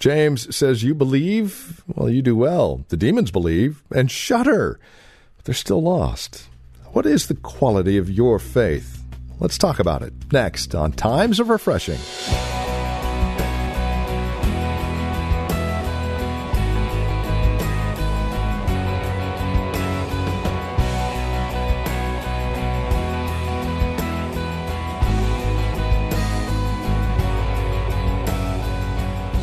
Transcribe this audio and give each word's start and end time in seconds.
James 0.00 0.56
says, 0.56 0.82
You 0.82 0.94
believe? 0.94 1.82
Well, 1.86 2.08
you 2.08 2.22
do 2.22 2.34
well. 2.34 2.86
The 2.88 2.96
demons 2.96 3.30
believe 3.30 3.82
and 3.94 4.10
shudder, 4.10 4.80
but 5.36 5.44
they're 5.44 5.54
still 5.54 5.82
lost. 5.82 6.48
What 6.92 7.04
is 7.04 7.26
the 7.28 7.34
quality 7.34 7.98
of 7.98 8.10
your 8.10 8.38
faith? 8.38 9.04
Let's 9.38 9.58
talk 9.58 9.78
about 9.78 10.02
it 10.02 10.14
next 10.32 10.74
on 10.74 10.92
Times 10.92 11.38
of 11.38 11.50
Refreshing. 11.50 11.98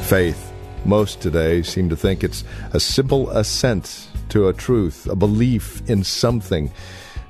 Faith 0.05 0.46
most 0.87 1.21
today 1.21 1.61
seem 1.61 1.89
to 1.89 1.95
think 1.95 2.23
it's 2.23 2.43
a 2.73 2.79
simple 2.79 3.29
assent 3.31 4.07
to 4.29 4.47
a 4.47 4.53
truth, 4.53 5.07
a 5.07 5.15
belief 5.15 5.87
in 5.89 6.03
something, 6.03 6.71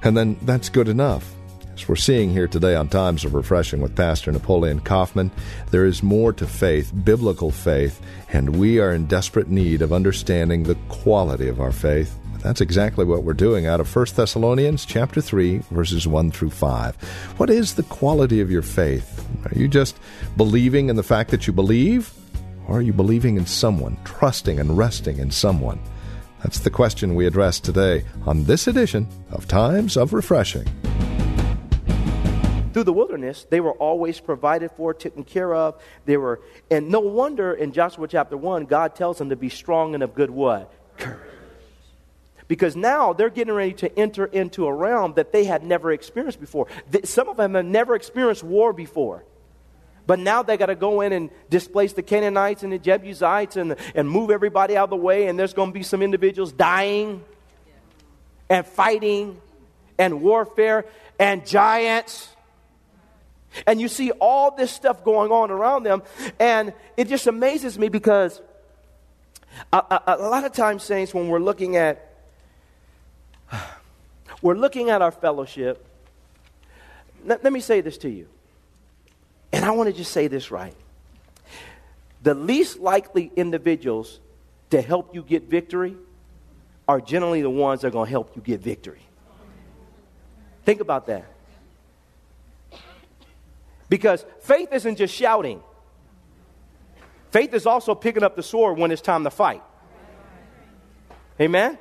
and 0.03 0.15
then 0.15 0.37
that's 0.43 0.69
good 0.69 0.87
enough. 0.87 1.33
As 1.73 1.87
we're 1.87 1.95
seeing 1.95 2.31
here 2.31 2.47
today 2.47 2.75
on 2.75 2.87
Times 2.87 3.23
of 3.23 3.35
Refreshing 3.35 3.81
with 3.81 3.95
Pastor 3.95 4.31
Napoleon 4.31 4.79
Kaufman, 4.79 5.29
there 5.69 5.85
is 5.85 6.01
more 6.01 6.33
to 6.33 6.47
faith, 6.47 6.91
biblical 7.03 7.51
faith, 7.51 8.01
and 8.33 8.57
we 8.57 8.79
are 8.79 8.91
in 8.91 9.05
desperate 9.05 9.49
need 9.49 9.81
of 9.81 9.93
understanding 9.93 10.63
the 10.63 10.75
quality 10.89 11.47
of 11.47 11.61
our 11.61 11.71
faith. 11.71 12.17
That's 12.39 12.61
exactly 12.61 13.05
what 13.05 13.23
we're 13.23 13.33
doing 13.33 13.65
out 13.65 13.79
of 13.79 13.95
1 13.95 14.05
Thessalonians 14.15 14.85
chapter 14.85 15.21
3 15.21 15.59
verses 15.69 16.07
1 16.07 16.31
through 16.31 16.51
5. 16.51 16.95
What 17.37 17.49
is 17.49 17.75
the 17.75 17.83
quality 17.83 18.41
of 18.41 18.49
your 18.49 18.61
faith? 18.61 19.27
Are 19.45 19.59
you 19.59 19.67
just 19.67 19.97
believing 20.35 20.89
in 20.89 20.95
the 20.95 21.03
fact 21.03 21.29
that 21.31 21.45
you 21.45 21.53
believe? 21.53 22.11
Or 22.67 22.79
are 22.79 22.81
you 22.81 22.91
believing 22.91 23.37
in 23.37 23.45
someone, 23.45 23.97
trusting 24.03 24.59
and 24.59 24.77
resting 24.77 25.19
in 25.19 25.31
someone? 25.31 25.79
That's 26.43 26.59
the 26.59 26.69
question 26.69 27.15
we 27.15 27.25
address 27.25 27.59
today 27.59 28.03
on 28.25 28.43
this 28.43 28.67
edition 28.67 29.07
of 29.31 29.47
Times 29.47 29.95
of 29.95 30.13
Refreshing. 30.13 30.67
Through 32.73 32.83
the 32.83 32.93
wilderness, 32.93 33.47
they 33.49 33.61
were 33.61 33.71
always 33.71 34.19
provided 34.19 34.69
for, 34.71 34.93
taken 34.93 35.23
care 35.23 35.55
of. 35.55 35.81
They 36.05 36.17
were, 36.17 36.41
and 36.69 36.89
no 36.89 36.99
wonder 36.99 37.53
in 37.53 37.71
Joshua 37.71 38.07
chapter 38.07 38.37
1, 38.37 38.65
God 38.65 38.95
tells 38.95 39.17
them 39.17 39.29
to 39.29 39.35
be 39.35 39.49
strong 39.49 39.93
and 39.93 40.03
of 40.03 40.13
good 40.13 40.29
what? 40.29 40.71
Courage. 40.97 41.21
Because 42.47 42.75
now 42.75 43.13
they're 43.13 43.29
getting 43.29 43.53
ready 43.53 43.73
to 43.73 43.99
enter 43.99 44.25
into 44.25 44.67
a 44.67 44.73
realm 44.73 45.13
that 45.15 45.31
they 45.31 45.45
had 45.45 45.63
never 45.63 45.91
experienced 45.91 46.39
before. 46.39 46.67
Some 47.03 47.29
of 47.29 47.37
them 47.37 47.55
have 47.55 47.65
never 47.65 47.95
experienced 47.95 48.43
war 48.43 48.73
before. 48.73 49.23
But 50.07 50.19
now 50.19 50.41
they 50.41 50.55
got 50.55 50.67
to 50.67 50.75
go 50.75 51.01
in 51.01 51.11
and 51.11 51.29
displace 51.49 51.91
the 51.91 52.01
Canaanites 52.01 52.63
and 52.63 52.71
the 52.71 52.79
Jebusites 52.79 53.57
and, 53.57 53.75
and 53.93 54.09
move 54.09 54.31
everybody 54.31 54.77
out 54.77 54.85
of 54.85 54.89
the 54.91 54.95
way, 54.95 55.27
and 55.27 55.37
there's 55.37 55.53
going 55.53 55.69
to 55.69 55.73
be 55.73 55.83
some 55.83 56.01
individuals 56.01 56.53
dying 56.53 57.23
and 58.49 58.65
fighting 58.65 59.39
and 59.99 60.21
warfare 60.21 60.85
and 61.19 61.45
giants. 61.45 62.29
And 63.65 63.81
you 63.81 63.89
see 63.89 64.11
all 64.11 64.55
this 64.55 64.71
stuff 64.71 65.03
going 65.03 65.29
on 65.31 65.51
around 65.51 65.83
them, 65.83 66.03
and 66.39 66.73
it 66.95 67.09
just 67.09 67.27
amazes 67.27 67.77
me 67.77 67.89
because 67.89 68.41
a, 69.73 69.77
a, 69.77 70.03
a 70.07 70.29
lot 70.29 70.45
of 70.45 70.53
times, 70.53 70.83
saints, 70.83 71.13
when 71.13 71.27
we're 71.27 71.39
looking 71.39 71.75
at 71.75 72.13
we're 74.41 74.55
looking 74.55 74.89
at 74.89 75.01
our 75.01 75.11
fellowship. 75.11 75.85
Let, 77.25 77.43
let 77.43 77.51
me 77.51 77.59
say 77.59 77.81
this 77.81 77.97
to 77.99 78.09
you. 78.09 78.27
And 79.51 79.63
I 79.63 79.71
want 79.71 79.89
to 79.89 79.93
just 79.93 80.11
say 80.11 80.27
this 80.27 80.51
right. 80.51 80.75
The 82.23 82.33
least 82.33 82.79
likely 82.79 83.31
individuals 83.35 84.19
to 84.71 84.81
help 84.81 85.15
you 85.15 85.23
get 85.23 85.43
victory 85.43 85.95
are 86.87 87.01
generally 87.01 87.41
the 87.41 87.49
ones 87.49 87.81
that 87.81 87.87
are 87.87 87.91
going 87.91 88.05
to 88.05 88.11
help 88.11 88.35
you 88.35 88.41
get 88.41 88.61
victory. 88.61 89.01
Think 90.65 90.81
about 90.81 91.07
that. 91.07 91.25
Because 93.89 94.25
faith 94.41 94.69
isn't 94.73 94.97
just 94.97 95.13
shouting, 95.13 95.61
faith 97.31 97.53
is 97.53 97.65
also 97.65 97.95
picking 97.95 98.23
up 98.23 98.35
the 98.35 98.43
sword 98.43 98.77
when 98.77 98.91
it's 98.91 99.01
time 99.01 99.23
to 99.23 99.29
fight. 99.29 99.63
Amen? 101.39 101.77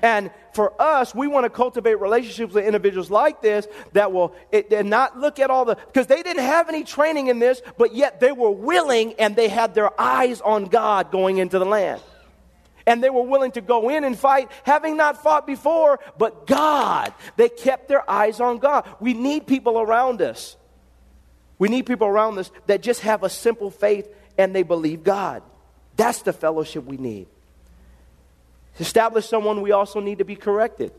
And 0.00 0.30
for 0.56 0.72
us, 0.80 1.14
we 1.14 1.28
want 1.28 1.44
to 1.44 1.50
cultivate 1.50 2.00
relationships 2.00 2.54
with 2.54 2.64
individuals 2.64 3.10
like 3.10 3.42
this 3.42 3.68
that 3.92 4.10
will 4.10 4.34
it, 4.50 4.72
and 4.72 4.90
not 4.90 5.20
look 5.20 5.38
at 5.38 5.50
all 5.50 5.66
the 5.66 5.76
because 5.76 6.06
they 6.06 6.22
didn't 6.22 6.42
have 6.42 6.68
any 6.68 6.82
training 6.82 7.28
in 7.28 7.38
this, 7.38 7.62
but 7.78 7.94
yet 7.94 8.18
they 8.18 8.32
were 8.32 8.50
willing 8.50 9.12
and 9.20 9.36
they 9.36 9.48
had 9.48 9.74
their 9.74 10.00
eyes 10.00 10.40
on 10.40 10.64
God 10.64 11.12
going 11.12 11.36
into 11.36 11.58
the 11.58 11.66
land. 11.66 12.00
And 12.86 13.04
they 13.04 13.10
were 13.10 13.22
willing 13.22 13.52
to 13.52 13.60
go 13.60 13.90
in 13.90 14.04
and 14.04 14.18
fight, 14.18 14.50
having 14.62 14.96
not 14.96 15.22
fought 15.22 15.46
before, 15.46 16.00
but 16.16 16.46
God. 16.46 17.12
They 17.36 17.48
kept 17.48 17.88
their 17.88 18.08
eyes 18.08 18.40
on 18.40 18.58
God. 18.58 18.88
We 18.98 19.12
need 19.12 19.46
people 19.46 19.78
around 19.78 20.22
us. 20.22 20.56
We 21.58 21.68
need 21.68 21.84
people 21.84 22.06
around 22.06 22.38
us 22.38 22.50
that 22.66 22.82
just 22.82 23.00
have 23.00 23.22
a 23.24 23.28
simple 23.28 23.70
faith 23.70 24.08
and 24.38 24.54
they 24.54 24.62
believe 24.62 25.04
God. 25.04 25.42
That's 25.96 26.22
the 26.22 26.32
fellowship 26.32 26.84
we 26.84 26.96
need. 26.96 27.26
To 28.76 28.82
establish 28.82 29.26
someone, 29.26 29.62
we 29.62 29.72
also 29.72 30.00
need 30.00 30.18
to 30.18 30.24
be 30.24 30.36
corrected. 30.36 30.92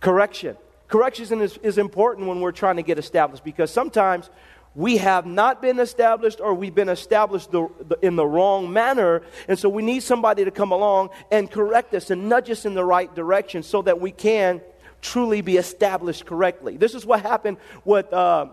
Correction. 0.00 0.56
Correction 0.86 1.40
is, 1.40 1.58
is 1.58 1.78
important 1.78 2.28
when 2.28 2.40
we're 2.40 2.52
trying 2.52 2.76
to 2.76 2.82
get 2.82 2.98
established 2.98 3.42
because 3.42 3.72
sometimes 3.72 4.30
we 4.76 4.98
have 4.98 5.26
not 5.26 5.60
been 5.60 5.80
established 5.80 6.40
or 6.40 6.54
we've 6.54 6.74
been 6.74 6.88
established 6.88 7.50
the, 7.50 7.68
the, 7.88 7.98
in 8.00 8.16
the 8.16 8.26
wrong 8.26 8.72
manner. 8.72 9.22
And 9.48 9.58
so 9.58 9.68
we 9.68 9.82
need 9.82 10.02
somebody 10.02 10.44
to 10.44 10.50
come 10.50 10.72
along 10.72 11.10
and 11.32 11.50
correct 11.50 11.94
us 11.94 12.10
and 12.10 12.28
nudge 12.28 12.50
us 12.50 12.64
in 12.64 12.74
the 12.74 12.84
right 12.84 13.12
direction 13.12 13.62
so 13.62 13.82
that 13.82 14.00
we 14.00 14.12
can 14.12 14.60
truly 15.00 15.40
be 15.40 15.56
established 15.56 16.26
correctly. 16.26 16.76
This 16.76 16.94
is 16.94 17.04
what 17.04 17.22
happened 17.22 17.56
with, 17.84 18.12
uh, 18.12 18.46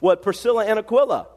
with 0.00 0.22
Priscilla 0.22 0.64
and 0.64 0.78
Aquila 0.78 1.28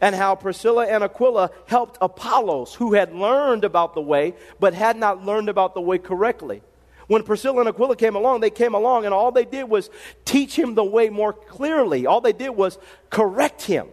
and 0.00 0.14
how 0.14 0.34
Priscilla 0.34 0.86
and 0.86 1.02
Aquila 1.04 1.50
helped 1.66 1.98
Apollos, 2.00 2.74
who 2.74 2.94
had 2.94 3.14
learned 3.14 3.64
about 3.64 3.94
the 3.94 4.00
way, 4.00 4.34
but 4.60 4.74
had 4.74 4.96
not 4.96 5.24
learned 5.24 5.48
about 5.48 5.74
the 5.74 5.80
way 5.80 5.98
correctly. 5.98 6.62
When 7.06 7.22
Priscilla 7.22 7.60
and 7.60 7.68
Aquila 7.68 7.96
came 7.96 8.16
along, 8.16 8.40
they 8.40 8.50
came 8.50 8.74
along, 8.74 9.04
and 9.04 9.14
all 9.14 9.30
they 9.30 9.44
did 9.44 9.64
was 9.64 9.90
teach 10.24 10.58
him 10.58 10.74
the 10.74 10.84
way 10.84 11.08
more 11.08 11.32
clearly. 11.32 12.06
All 12.06 12.20
they 12.20 12.32
did 12.32 12.50
was 12.50 12.78
correct 13.10 13.62
him. 13.62 13.88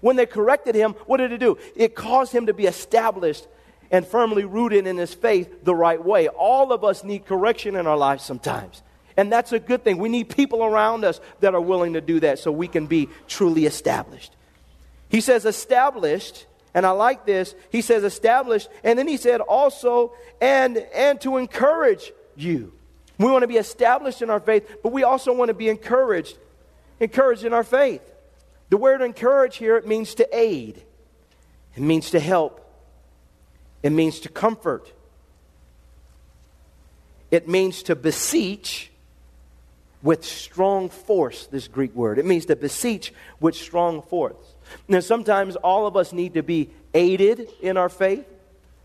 When 0.00 0.16
they 0.16 0.26
corrected 0.26 0.74
him, 0.74 0.92
what 1.06 1.16
did 1.16 1.32
it 1.32 1.38
do? 1.38 1.58
It 1.74 1.94
caused 1.94 2.32
him 2.32 2.46
to 2.46 2.54
be 2.54 2.66
established 2.66 3.46
and 3.90 4.06
firmly 4.06 4.44
rooted 4.44 4.86
in 4.86 4.96
his 4.96 5.14
faith 5.14 5.64
the 5.64 5.74
right 5.74 6.02
way. 6.02 6.28
All 6.28 6.72
of 6.72 6.84
us 6.84 7.02
need 7.02 7.24
correction 7.24 7.74
in 7.74 7.86
our 7.86 7.96
lives 7.96 8.22
sometimes. 8.22 8.82
And 9.16 9.32
that's 9.32 9.52
a 9.52 9.58
good 9.58 9.82
thing. 9.82 9.98
We 9.98 10.08
need 10.08 10.28
people 10.28 10.62
around 10.62 11.04
us 11.04 11.20
that 11.40 11.54
are 11.54 11.60
willing 11.60 11.94
to 11.94 12.00
do 12.00 12.20
that 12.20 12.38
so 12.38 12.52
we 12.52 12.68
can 12.68 12.86
be 12.86 13.08
truly 13.26 13.66
established. 13.66 14.36
He 15.08 15.20
says 15.20 15.44
established, 15.44 16.46
and 16.74 16.84
I 16.84 16.90
like 16.90 17.24
this. 17.24 17.54
He 17.70 17.80
says 17.80 18.04
established, 18.04 18.68
and 18.84 18.98
then 18.98 19.08
he 19.08 19.16
said 19.16 19.40
also, 19.40 20.12
and 20.40 20.76
and 20.94 21.20
to 21.22 21.36
encourage 21.36 22.12
you. 22.36 22.72
We 23.18 23.26
want 23.26 23.42
to 23.42 23.48
be 23.48 23.56
established 23.56 24.22
in 24.22 24.30
our 24.30 24.40
faith, 24.40 24.78
but 24.82 24.92
we 24.92 25.02
also 25.02 25.32
want 25.34 25.48
to 25.48 25.54
be 25.54 25.68
encouraged, 25.68 26.38
encouraged 27.00 27.44
in 27.44 27.52
our 27.52 27.64
faith. 27.64 28.02
The 28.70 28.76
word 28.76 29.02
encourage 29.02 29.56
here 29.56 29.76
it 29.76 29.86
means 29.86 30.14
to 30.16 30.28
aid. 30.36 30.82
It 31.74 31.82
means 31.82 32.10
to 32.10 32.20
help. 32.20 32.64
It 33.82 33.90
means 33.90 34.20
to 34.20 34.28
comfort. 34.28 34.92
It 37.30 37.48
means 37.48 37.82
to 37.84 37.96
beseech 37.96 38.90
with 40.02 40.24
strong 40.24 40.88
force, 40.88 41.46
this 41.46 41.68
Greek 41.68 41.94
word. 41.94 42.18
It 42.18 42.24
means 42.24 42.46
to 42.46 42.56
beseech 42.56 43.12
with 43.40 43.54
strong 43.54 44.02
force. 44.02 44.36
Now, 44.86 45.00
sometimes 45.00 45.56
all 45.56 45.86
of 45.86 45.96
us 45.96 46.12
need 46.12 46.34
to 46.34 46.42
be 46.42 46.70
aided 46.94 47.48
in 47.60 47.76
our 47.76 47.88
faith. 47.88 48.26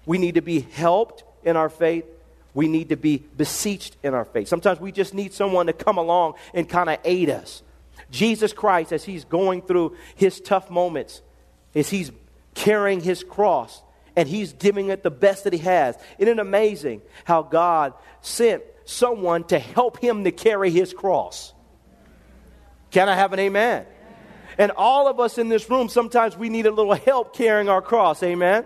We 0.05 0.17
need 0.17 0.35
to 0.35 0.41
be 0.41 0.61
helped 0.61 1.23
in 1.43 1.55
our 1.55 1.69
faith. 1.69 2.05
We 2.53 2.67
need 2.67 2.89
to 2.89 2.97
be 2.97 3.17
beseeched 3.17 3.97
in 4.03 4.13
our 4.13 4.25
faith. 4.25 4.47
Sometimes 4.47 4.79
we 4.79 4.91
just 4.91 5.13
need 5.13 5.33
someone 5.33 5.67
to 5.67 5.73
come 5.73 5.97
along 5.97 6.35
and 6.53 6.67
kind 6.67 6.89
of 6.89 6.99
aid 7.03 7.29
us. 7.29 7.63
Jesus 8.11 8.53
Christ, 8.53 8.91
as 8.91 9.03
he's 9.03 9.25
going 9.25 9.61
through 9.61 9.95
his 10.15 10.39
tough 10.39 10.69
moments, 10.69 11.21
as 11.73 11.89
he's 11.89 12.11
carrying 12.53 13.01
his 13.01 13.23
cross, 13.23 13.81
and 14.15 14.29
he's 14.29 14.53
giving 14.53 14.89
it 14.89 15.03
the 15.03 15.11
best 15.11 15.45
that 15.45 15.53
he 15.53 15.59
has. 15.59 15.97
Isn't 16.19 16.37
it 16.37 16.39
amazing 16.39 17.01
how 17.25 17.41
God 17.41 17.93
sent 18.21 18.61
someone 18.85 19.43
to 19.45 19.57
help 19.57 19.97
him 19.99 20.23
to 20.23 20.31
carry 20.31 20.69
his 20.69 20.93
cross? 20.93 21.53
Can 22.91 23.09
I 23.09 23.15
have 23.15 23.33
an 23.33 23.39
amen? 23.39 23.85
And 24.57 24.71
all 24.75 25.07
of 25.07 25.19
us 25.19 25.37
in 25.37 25.49
this 25.49 25.69
room, 25.69 25.89
sometimes 25.89 26.37
we 26.37 26.49
need 26.49 26.65
a 26.65 26.71
little 26.71 26.93
help 26.93 27.35
carrying 27.35 27.69
our 27.69 27.81
cross. 27.81 28.21
Amen? 28.23 28.65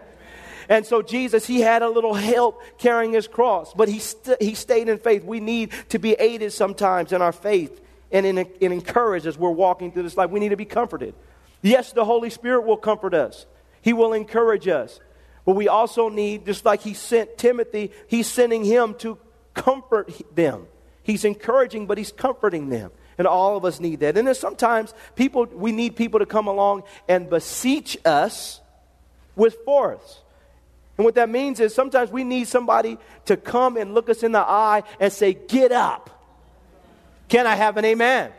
And 0.69 0.85
so 0.85 1.01
Jesus, 1.01 1.45
he 1.45 1.61
had 1.61 1.81
a 1.81 1.89
little 1.89 2.13
help 2.13 2.61
carrying 2.77 3.13
his 3.13 3.27
cross, 3.27 3.73
but 3.73 3.87
he, 3.87 3.99
st- 3.99 4.41
he 4.41 4.53
stayed 4.53 4.89
in 4.89 4.97
faith. 4.97 5.23
We 5.23 5.39
need 5.39 5.71
to 5.89 5.99
be 5.99 6.13
aided 6.13 6.51
sometimes 6.51 7.13
in 7.13 7.21
our 7.21 7.31
faith 7.31 7.79
and, 8.11 8.25
in, 8.25 8.37
and 8.37 8.49
encouraged 8.61 9.25
as 9.25 9.37
we're 9.37 9.49
walking 9.49 9.91
through 9.91 10.03
this 10.03 10.17
life. 10.17 10.29
We 10.29 10.39
need 10.39 10.49
to 10.49 10.57
be 10.57 10.65
comforted. 10.65 11.15
Yes, 11.61 11.93
the 11.93 12.05
Holy 12.05 12.29
Spirit 12.29 12.65
will 12.65 12.77
comfort 12.77 13.13
us, 13.13 13.45
He 13.81 13.93
will 13.93 14.13
encourage 14.13 14.67
us. 14.67 14.99
But 15.45 15.55
we 15.55 15.69
also 15.69 16.09
need, 16.09 16.45
just 16.45 16.65
like 16.65 16.81
He 16.81 16.93
sent 16.93 17.37
Timothy, 17.37 17.91
He's 18.07 18.27
sending 18.27 18.65
him 18.65 18.95
to 18.95 19.17
comfort 19.53 20.11
them. 20.35 20.67
He's 21.03 21.23
encouraging, 21.23 21.87
but 21.87 21.97
He's 21.97 22.11
comforting 22.11 22.67
them. 22.67 22.91
And 23.17 23.25
all 23.25 23.57
of 23.57 23.65
us 23.65 23.79
need 23.79 24.01
that. 24.01 24.17
And 24.17 24.27
then 24.27 24.35
sometimes 24.35 24.93
people, 25.15 25.45
we 25.45 25.71
need 25.71 25.95
people 25.95 26.19
to 26.19 26.25
come 26.25 26.47
along 26.47 26.83
and 27.07 27.29
beseech 27.29 27.97
us 28.05 28.61
with 29.35 29.55
force. 29.65 30.21
And 30.97 31.05
what 31.05 31.15
that 31.15 31.29
means 31.29 31.59
is 31.59 31.73
sometimes 31.73 32.11
we 32.11 32.23
need 32.23 32.47
somebody 32.47 32.97
to 33.25 33.37
come 33.37 33.77
and 33.77 33.93
look 33.93 34.09
us 34.09 34.23
in 34.23 34.31
the 34.31 34.39
eye 34.39 34.83
and 34.99 35.11
say, 35.11 35.33
Get 35.33 35.71
up. 35.71 36.09
Can 37.27 37.45
I 37.45 37.55
have 37.55 37.77
an 37.77 37.85
amen? 37.85 38.31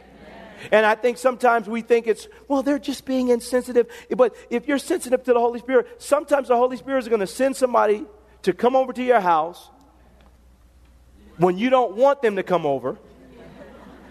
And 0.72 0.84
I 0.84 0.96
think 0.96 1.19
sometimes 1.19 1.69
we 1.69 1.82
think 1.82 2.08
it's, 2.08 2.26
well, 2.48 2.62
they're 2.62 2.80
just 2.80 3.04
being 3.04 3.28
insensitive. 3.28 3.86
But 4.16 4.34
if 4.50 4.66
you're 4.66 4.78
sensitive 4.78 5.22
to 5.25 5.32
the 5.32 5.38
Holy 5.38 5.60
Spirit, 5.60 6.02
sometimes 6.02 6.48
the 6.48 6.56
Holy 6.56 6.76
Spirit 6.76 6.98
is 6.98 7.08
going 7.08 7.20
to 7.20 7.28
send 7.28 7.54
somebody 7.54 8.04
to 8.42 8.52
come 8.52 8.75
over 8.75 8.92
to 8.92 9.02
your 9.02 9.20
house 9.20 9.70
when 11.36 11.56
you 11.56 11.70
don't 11.70 11.94
want 11.94 12.22
them 12.22 12.36
to 12.36 12.42
come 12.42 12.66
over, 12.66 12.98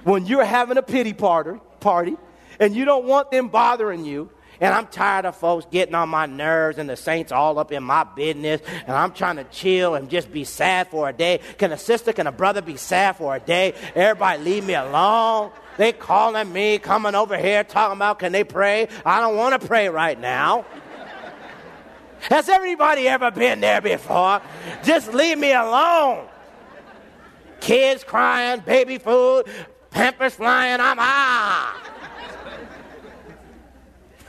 when 0.07 0.25
you're 0.25 0.45
having 0.45 0.77
a 0.77 0.81
pity 0.81 1.13
party, 1.13 1.59
party 1.81 2.15
and 2.59 2.75
you 2.75 2.85
don't 2.85 3.05
want 3.05 3.29
them 3.29 3.49
bothering 3.49 4.05
you. 4.05 4.29
And 4.59 4.73
I'm 4.73 4.87
tired 4.87 5.25
of 5.25 5.35
folks 5.35 5.67
getting 5.69 5.93
on 5.93 6.09
my 6.09 6.25
nerves 6.25 6.79
and 6.79 6.89
the 6.89 6.95
saints 6.95 7.31
all 7.31 7.59
up 7.59 7.71
in 7.71 7.83
my 7.83 8.03
business. 8.03 8.61
And 8.87 8.95
I'm 8.95 9.11
trying 9.11 9.35
to 9.35 9.43
chill 9.43 9.93
and 9.93 10.09
just 10.09 10.31
be 10.31 10.45
sad 10.45 10.87
for 10.87 11.07
a 11.07 11.13
day. 11.13 11.41
Can 11.59 11.71
a 11.71 11.77
sister, 11.77 12.11
can 12.11 12.25
a 12.25 12.31
brother 12.31 12.61
be 12.61 12.77
sad 12.77 13.17
for 13.17 13.35
a 13.35 13.39
day? 13.39 13.75
Everybody 13.93 14.43
leave 14.43 14.65
me 14.65 14.73
alone. 14.73 15.51
They 15.77 15.91
calling 15.91 16.51
me, 16.51 16.79
coming 16.79 17.13
over 17.13 17.37
here, 17.37 17.63
talking 17.63 17.97
about 17.97 18.17
can 18.17 18.31
they 18.31 18.43
pray? 18.43 18.87
I 19.05 19.19
don't 19.19 19.35
want 19.35 19.61
to 19.61 19.67
pray 19.67 19.89
right 19.89 20.19
now. 20.19 20.65
Has 22.21 22.49
everybody 22.49 23.07
ever 23.07 23.29
been 23.29 23.59
there 23.59 23.81
before? 23.81 24.41
Just 24.83 25.13
leave 25.13 25.37
me 25.37 25.51
alone. 25.53 26.27
Kids 27.59 28.03
crying, 28.03 28.61
baby 28.61 28.97
food, 28.97 29.45
pampers 29.91 30.35
flying, 30.35 30.79
I'm 30.79 30.97
ah. 30.99 31.83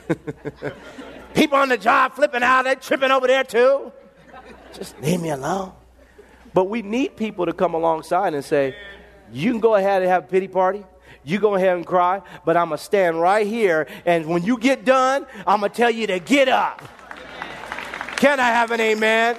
People 1.33 1.57
on 1.57 1.69
the 1.69 1.77
job 1.77 2.13
flipping 2.13 2.43
out, 2.43 2.63
they 2.63 2.75
tripping 2.75 3.11
over 3.11 3.27
there 3.27 3.43
too. 3.43 3.91
Just 4.73 4.99
leave 5.01 5.21
me 5.21 5.29
alone. 5.29 5.73
But 6.53 6.65
we 6.65 6.81
need 6.81 7.15
people 7.15 7.45
to 7.45 7.53
come 7.53 7.73
alongside 7.73 8.33
and 8.33 8.43
say, 8.43 8.75
you 9.31 9.51
can 9.51 9.59
go 9.59 9.75
ahead 9.75 10.01
and 10.01 10.09
have 10.09 10.25
a 10.25 10.27
pity 10.27 10.47
party. 10.47 10.83
You 11.23 11.39
go 11.39 11.55
ahead 11.55 11.75
and 11.75 11.85
cry, 11.85 12.21
but 12.45 12.57
I'm 12.57 12.69
going 12.69 12.77
to 12.77 12.83
stand 12.83 13.19
right 13.19 13.45
here. 13.45 13.87
And 14.05 14.25
when 14.25 14.43
you 14.43 14.57
get 14.57 14.85
done, 14.85 15.27
I'm 15.45 15.59
going 15.59 15.71
to 15.71 15.77
tell 15.77 15.91
you 15.91 16.07
to 16.07 16.19
get 16.19 16.47
up. 16.47 16.81
Can 18.15 18.39
I 18.39 18.49
have 18.49 18.71
an 18.71 18.81
amen? 18.81 19.37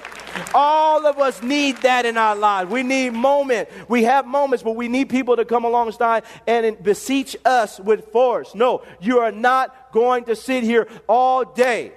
All 0.55 1.07
of 1.07 1.19
us 1.19 1.43
need 1.43 1.79
that 1.79 2.07
in 2.07 2.17
our 2.17 2.37
lives. 2.37 2.71
We 2.71 2.83
need 2.83 3.11
moment. 3.11 3.69
We 3.89 4.05
have 4.05 4.27
moments, 4.27 4.63
but 4.63 4.77
we 4.77 4.89
need 4.89 5.09
people 5.09 5.37
to 5.37 5.45
come 5.45 5.65
alongside 5.65 6.25
and 6.47 6.81
beseech 6.83 7.37
us 7.45 7.81
with 7.81 8.13
force. 8.13 8.55
No, 8.55 8.83
you 9.01 9.21
are 9.21 9.33
not 9.33 9.93
going 9.93 10.25
to 10.25 10.37
sit 10.37 10.65
here 10.65 10.89
all 11.09 11.45
day. 11.45 11.93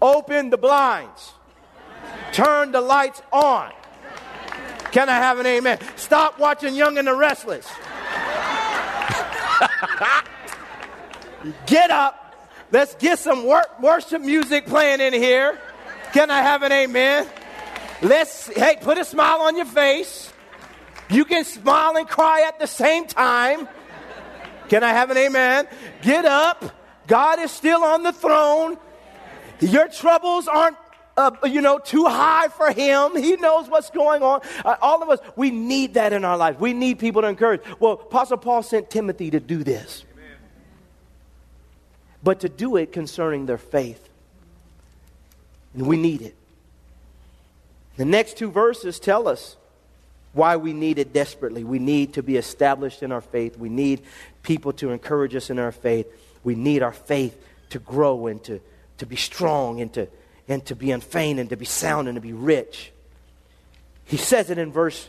Open 0.00 0.50
the 0.50 0.58
blinds. 0.58 1.32
Turn 2.32 2.72
the 2.72 2.80
lights 2.80 3.22
on. 3.32 3.72
Can 4.90 5.08
I 5.08 5.14
have 5.14 5.38
an 5.38 5.46
amen? 5.46 5.78
Stop 5.96 6.38
watching 6.38 6.74
Young 6.74 6.98
and 6.98 7.06
the 7.06 7.14
Restless. 7.14 7.66
get 11.66 11.90
up. 11.90 12.18
Let's 12.70 12.94
get 12.96 13.18
some 13.18 13.46
work, 13.46 13.80
worship 13.80 14.22
music 14.22 14.66
playing 14.66 15.00
in 15.00 15.12
here. 15.12 15.58
Can 16.12 16.30
I 16.30 16.42
have 16.42 16.62
an 16.62 16.72
amen? 16.72 17.26
Let's, 18.02 18.48
hey, 18.48 18.76
put 18.80 18.98
a 18.98 19.04
smile 19.04 19.40
on 19.40 19.56
your 19.56 19.66
face. 19.66 20.30
You 21.08 21.24
can 21.24 21.44
smile 21.44 21.96
and 21.96 22.06
cry 22.06 22.44
at 22.46 22.58
the 22.58 22.66
same 22.66 23.06
time. 23.06 23.66
Can 24.68 24.82
I 24.82 24.90
have 24.90 25.10
an 25.10 25.16
amen? 25.16 25.68
Get 26.02 26.24
up. 26.24 26.64
God 27.06 27.38
is 27.40 27.50
still 27.50 27.82
on 27.82 28.02
the 28.02 28.12
throne. 28.12 28.76
Your 29.60 29.88
troubles 29.88 30.48
aren't, 30.48 30.76
uh, 31.16 31.30
you 31.44 31.60
know, 31.60 31.78
too 31.78 32.04
high 32.04 32.48
for 32.48 32.70
Him. 32.72 33.16
He 33.16 33.36
knows 33.36 33.68
what's 33.68 33.90
going 33.90 34.22
on. 34.22 34.40
Uh, 34.64 34.76
all 34.82 35.02
of 35.02 35.08
us, 35.08 35.18
we 35.36 35.50
need 35.50 35.94
that 35.94 36.12
in 36.12 36.24
our 36.24 36.36
life. 36.36 36.58
We 36.58 36.72
need 36.74 36.98
people 36.98 37.22
to 37.22 37.28
encourage. 37.28 37.62
Well, 37.80 37.92
Apostle 37.92 38.38
Paul 38.38 38.62
sent 38.62 38.90
Timothy 38.90 39.30
to 39.30 39.40
do 39.40 39.62
this, 39.64 40.04
Amen. 40.14 40.36
but 42.22 42.40
to 42.40 42.48
do 42.48 42.76
it 42.76 42.92
concerning 42.92 43.46
their 43.46 43.58
faith. 43.58 44.08
And 45.74 45.86
we 45.86 45.96
need 45.96 46.22
it. 46.22 46.34
The 47.96 48.04
next 48.04 48.36
two 48.36 48.50
verses 48.50 48.98
tell 48.98 49.28
us 49.28 49.56
why 50.32 50.56
we 50.56 50.72
need 50.72 50.98
it 50.98 51.12
desperately. 51.12 51.62
We 51.62 51.78
need 51.78 52.14
to 52.14 52.22
be 52.22 52.36
established 52.36 53.02
in 53.02 53.12
our 53.12 53.20
faith. 53.20 53.58
We 53.58 53.68
need 53.68 54.02
people 54.42 54.72
to 54.74 54.90
encourage 54.90 55.34
us 55.34 55.50
in 55.50 55.58
our 55.58 55.72
faith. 55.72 56.06
We 56.42 56.54
need 56.54 56.82
our 56.82 56.92
faith 56.92 57.36
to 57.70 57.78
grow 57.78 58.26
and 58.26 58.42
to, 58.44 58.60
to 58.98 59.06
be 59.06 59.16
strong 59.16 59.80
and 59.80 59.92
to, 59.94 60.08
and 60.48 60.64
to 60.66 60.74
be 60.74 60.90
unfeigned 60.90 61.38
and 61.38 61.50
to 61.50 61.56
be 61.56 61.64
sound 61.64 62.08
and 62.08 62.16
to 62.16 62.20
be 62.20 62.32
rich. 62.32 62.92
He 64.04 64.16
says 64.16 64.50
it 64.50 64.58
in 64.58 64.72
verse, 64.72 65.08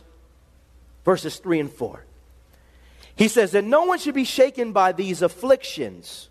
verses 1.04 1.36
3 1.38 1.60
and 1.60 1.72
4. 1.72 2.04
He 3.16 3.28
says 3.28 3.52
that 3.52 3.64
no 3.64 3.84
one 3.84 3.98
should 3.98 4.14
be 4.14 4.24
shaken 4.24 4.72
by 4.72 4.92
these 4.92 5.22
afflictions, 5.22 6.28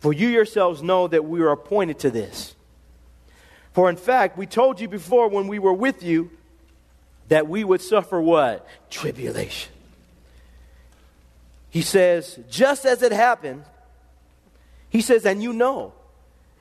for 0.00 0.12
you 0.12 0.28
yourselves 0.28 0.82
know 0.82 1.08
that 1.08 1.24
we 1.24 1.40
are 1.40 1.50
appointed 1.50 1.98
to 2.00 2.10
this. 2.10 2.53
For 3.74 3.90
in 3.90 3.96
fact, 3.96 4.38
we 4.38 4.46
told 4.46 4.80
you 4.80 4.88
before 4.88 5.28
when 5.28 5.48
we 5.48 5.58
were 5.58 5.72
with 5.72 6.02
you 6.02 6.30
that 7.28 7.48
we 7.48 7.64
would 7.64 7.80
suffer 7.80 8.20
what? 8.20 8.66
Tribulation. 8.88 9.72
He 11.70 11.82
says, 11.82 12.38
just 12.48 12.86
as 12.86 13.02
it 13.02 13.10
happened, 13.10 13.64
he 14.88 15.00
says, 15.00 15.26
and 15.26 15.42
you 15.42 15.52
know. 15.52 15.92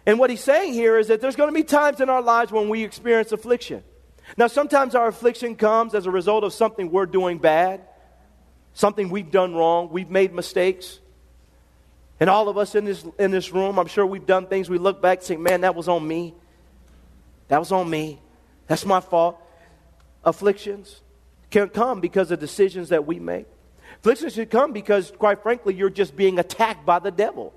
And 0.08 0.18
what 0.18 0.32
he's 0.32 0.44
saying 0.44 0.74
here 0.74 0.98
is 0.98 1.08
that 1.10 1.22
there's 1.22 1.36
going 1.36 1.50
to 1.50 1.54
be 1.54 1.64
times 1.64 2.02
in 2.02 2.10
our 2.10 2.22
lives 2.22 2.52
when 2.52 2.68
we 2.68 2.84
experience 2.84 3.32
affliction. 3.32 3.84
Now, 4.36 4.48
sometimes 4.48 4.96
our 4.96 5.08
affliction 5.08 5.56
comes 5.56 5.94
as 5.94 6.08
a 6.08 6.12
result 6.12 6.44
of 6.44 6.52
something 6.52 6.90
we're 6.90 7.06
doing 7.06 7.38
bad, 7.38 7.82
something 8.74 9.10
we've 9.10 9.30
done 9.30 9.54
wrong, 9.54 9.90
we've 9.92 10.10
made 10.10 10.34
mistakes. 10.34 11.00
And 12.20 12.28
all 12.28 12.50
of 12.50 12.58
us 12.58 12.74
in 12.74 12.86
this, 12.86 13.06
in 13.20 13.30
this 13.30 13.52
room, 13.52 13.78
I'm 13.78 13.88
sure 13.88 14.06
we've 14.06 14.26
done 14.26 14.48
things 14.48 14.68
we 14.68 14.80
look 14.80 15.00
back 15.00 15.20
and 15.20 15.28
say, 15.28 15.38
man, 15.38 15.62
that 15.62 15.76
was 15.76 15.88
on 15.88 16.08
me. 16.08 16.34
That 17.48 17.60
was 17.60 17.72
on 17.72 17.90
me. 17.90 18.20
That's 18.68 18.86
my 18.86 19.00
fault. 19.00 19.38
Afflictions 20.24 21.02
can 21.52 21.70
come 21.70 22.02
because 22.02 22.32
of 22.32 22.40
decisions 22.40 22.90
that 22.90 23.06
we 23.06 23.20
make. 23.20 23.46
Afflictions 24.00 24.34
should 24.34 24.50
come 24.50 24.72
because, 24.72 25.12
quite 25.12 25.44
frankly, 25.44 25.74
you're 25.74 25.90
just 25.90 26.16
being 26.16 26.40
attacked 26.40 26.86
by 26.86 27.00
the 27.00 27.12
devil. 27.12 27.54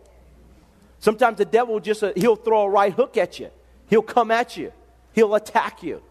Sometimes 0.99 1.38
the 1.38 1.45
devil 1.45 1.81
just, 1.81 2.02
uh, 2.02 2.12
he'll 2.16 2.37
throw 2.37 2.62
a 2.62 2.71
right 2.71 2.93
hook 2.93 3.16
at 3.16 3.38
you. 3.38 3.50
He'll 3.88 4.02
come 4.02 4.31
at 4.31 4.57
you. 4.57 4.73
He'll 5.12 5.35
attack 5.35 5.83
you. 5.83 6.02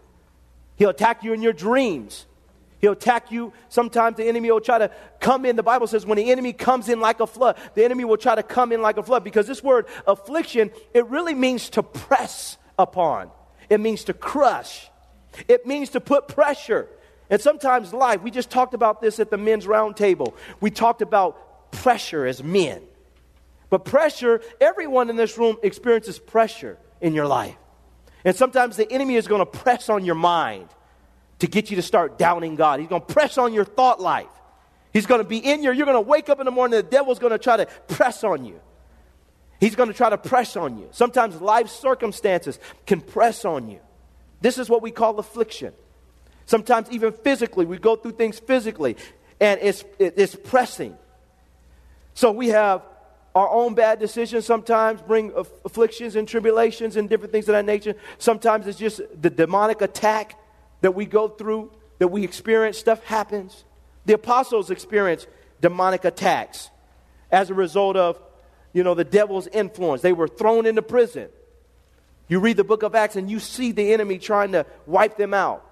He'll 0.78 0.90
attack 0.90 1.24
you 1.24 1.34
in 1.34 1.42
your 1.42 1.54
dreams. 1.54 2.26
He'll 2.80 2.94
attack 2.94 3.32
you. 3.32 3.54
Sometimes 3.70 4.18
the 4.18 4.26
enemy 4.26 4.52
will 4.52 4.62
try 4.62 4.78
to 4.78 4.92
come 5.20 5.46
in. 5.46 5.56
The 5.56 5.64
Bible 5.64 5.88
says 5.88 6.06
when 6.06 6.18
the 6.18 6.32
enemy 6.32 6.54
comes 6.54 6.90
in 6.90 7.00
like 7.00 7.20
a 7.20 7.28
flood, 7.28 7.58
the 7.74 7.84
enemy 7.84 8.06
will 8.06 8.18
try 8.18 8.36
to 8.36 8.44
come 8.44 8.72
in 8.72 8.82
like 8.82 8.98
a 8.98 9.04
flood 9.04 9.24
because 9.24 9.48
this 9.48 9.64
word 9.64 9.88
affliction, 10.08 10.72
it 10.94 11.06
really 11.08 11.34
means 11.34 11.70
to 11.72 11.84
press 11.84 12.58
upon. 12.78 13.32
It 13.70 13.80
means 13.80 14.06
to 14.06 14.14
crush. 14.14 14.90
It 15.48 15.66
means 15.66 15.90
to 15.92 16.00
put 16.00 16.28
pressure. 16.28 16.88
And 17.30 17.42
sometimes 17.42 17.94
life, 17.94 18.22
we 18.22 18.32
just 18.32 18.50
talked 18.50 18.74
about 18.74 19.02
this 19.02 19.20
at 19.20 19.32
the 19.32 19.38
men's 19.38 19.66
roundtable. 19.66 20.34
We 20.62 20.70
talked 20.72 21.02
about 21.02 21.72
pressure 21.72 22.26
as 22.26 22.44
men. 22.44 22.82
But 23.70 23.86
pressure, 23.86 24.42
everyone 24.62 25.10
in 25.10 25.16
this 25.16 25.38
room 25.38 25.58
experiences 25.64 26.20
pressure 26.20 26.78
in 27.02 27.14
your 27.14 27.28
life. 27.28 27.56
And 28.24 28.36
sometimes 28.36 28.78
the 28.78 28.92
enemy 28.92 29.16
is 29.16 29.28
going 29.28 29.40
to 29.40 29.46
press 29.46 29.90
on 29.90 30.06
your 30.06 30.16
mind 30.16 30.70
to 31.40 31.48
get 31.48 31.70
you 31.70 31.76
to 31.76 31.82
start 31.82 32.18
doubting 32.18 32.56
God. 32.56 32.80
He's 32.80 32.90
going 32.90 33.02
to 33.02 33.14
press 33.14 33.38
on 33.38 33.54
your 33.54 33.66
thought 33.66 34.00
life. 34.00 34.28
He's 34.94 35.06
going 35.06 35.22
to 35.22 35.28
be 35.28 35.38
in 35.38 35.62
your, 35.62 35.74
you're 35.74 35.86
going 35.86 35.98
to 35.98 36.02
wake 36.02 36.30
up 36.30 36.40
in 36.40 36.46
the 36.46 36.52
morning, 36.52 36.78
the 36.78 36.84
devil's 36.84 37.20
going 37.20 37.32
to 37.32 37.38
try 37.38 37.58
to 37.58 37.66
press 37.88 38.24
on 38.24 38.46
you. 38.46 38.60
He's 39.60 39.76
going 39.76 39.90
to 39.90 39.96
try 39.96 40.10
to 40.10 40.18
press 40.18 40.56
on 40.56 40.78
you. 40.78 40.90
Sometimes 40.92 41.40
life 41.42 41.70
circumstances 41.70 42.60
can 42.86 43.02
press 43.02 43.46
on 43.46 43.70
you. 43.70 43.80
This 44.42 44.58
is 44.58 44.70
what 44.70 44.82
we 44.82 44.92
call 44.92 45.18
affliction. 45.18 45.74
Sometimes, 46.46 46.90
even 46.92 47.12
physically, 47.12 47.66
we 47.66 47.78
go 47.78 47.96
through 47.96 48.12
things 48.12 48.38
physically, 48.38 48.98
and 49.40 49.60
it's, 49.62 49.84
it's 49.98 50.36
pressing. 50.36 50.96
So, 52.14 52.32
we 52.32 52.50
have 52.50 52.84
our 53.34 53.50
own 53.50 53.74
bad 53.74 54.00
decisions 54.00 54.46
sometimes 54.46 55.02
bring 55.02 55.34
afflictions 55.36 56.16
and 56.16 56.28
tribulations 56.28 56.96
and 56.96 57.10
different 57.10 57.34
things 57.34 57.50
of 57.50 57.54
that 57.54 57.66
nature. 57.66 57.96
Sometimes 58.18 58.66
it's 58.66 58.80
just 58.80 59.02
the 59.22 59.30
demonic 59.30 59.82
attack 59.82 60.40
that 60.82 60.96
we 60.96 61.06
go 61.06 61.28
through, 61.28 61.72
that 62.00 62.08
we 62.08 62.24
experience. 62.24 62.78
Stuff 62.78 63.04
happens. 63.04 63.66
The 64.06 64.14
apostles 64.14 64.70
experienced 64.70 65.28
demonic 65.60 66.06
attacks 66.06 66.70
as 67.30 67.50
a 67.50 67.54
result 67.54 67.98
of, 67.98 68.20
you 68.76 68.84
know, 68.84 68.94
the 68.94 69.06
devil's 69.06 69.48
influence. 69.48 70.02
They 70.02 70.12
were 70.12 70.28
thrown 70.28 70.66
into 70.66 70.82
prison. 70.82 71.30
You 72.28 72.42
read 72.42 72.58
the 72.58 72.66
book 72.66 72.84
of 72.84 72.94
Acts 72.94 73.16
and 73.16 73.32
you 73.32 73.40
see 73.40 73.72
the 73.72 73.94
enemy 73.94 74.20
trying 74.20 74.52
to 74.52 74.66
wipe 74.86 75.16
them 75.16 75.34
out, 75.34 75.66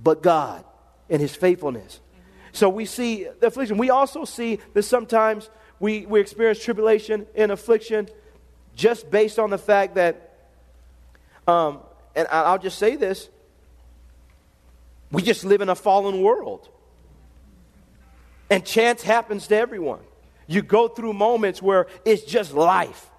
but 0.00 0.22
God 0.22 0.64
and 1.10 1.20
his 1.20 1.34
faithfulness. 1.34 1.98
So 2.52 2.68
we 2.68 2.84
see 2.84 3.26
the 3.40 3.48
affliction. 3.48 3.78
We 3.78 3.90
also 3.90 4.24
see 4.24 4.60
that 4.74 4.84
sometimes 4.84 5.50
we, 5.80 6.06
we 6.06 6.20
experience 6.20 6.62
tribulation 6.62 7.26
and 7.34 7.50
affliction 7.50 8.08
just 8.76 9.10
based 9.10 9.40
on 9.40 9.50
the 9.50 9.58
fact 9.58 9.96
that, 9.96 10.36
um, 11.48 11.80
and 12.14 12.28
I'll 12.30 12.58
just 12.58 12.78
say 12.78 12.94
this, 12.94 13.28
we 15.10 15.20
just 15.20 15.44
live 15.44 15.62
in 15.62 15.68
a 15.68 15.74
fallen 15.74 16.22
world. 16.22 16.68
And 18.48 18.64
chance 18.64 19.02
happens 19.02 19.48
to 19.48 19.56
everyone. 19.56 20.05
You 20.46 20.62
go 20.62 20.88
through 20.88 21.12
moments 21.12 21.60
where 21.60 21.86
it's 22.04 22.22
just 22.22 22.54
life. 22.54 23.10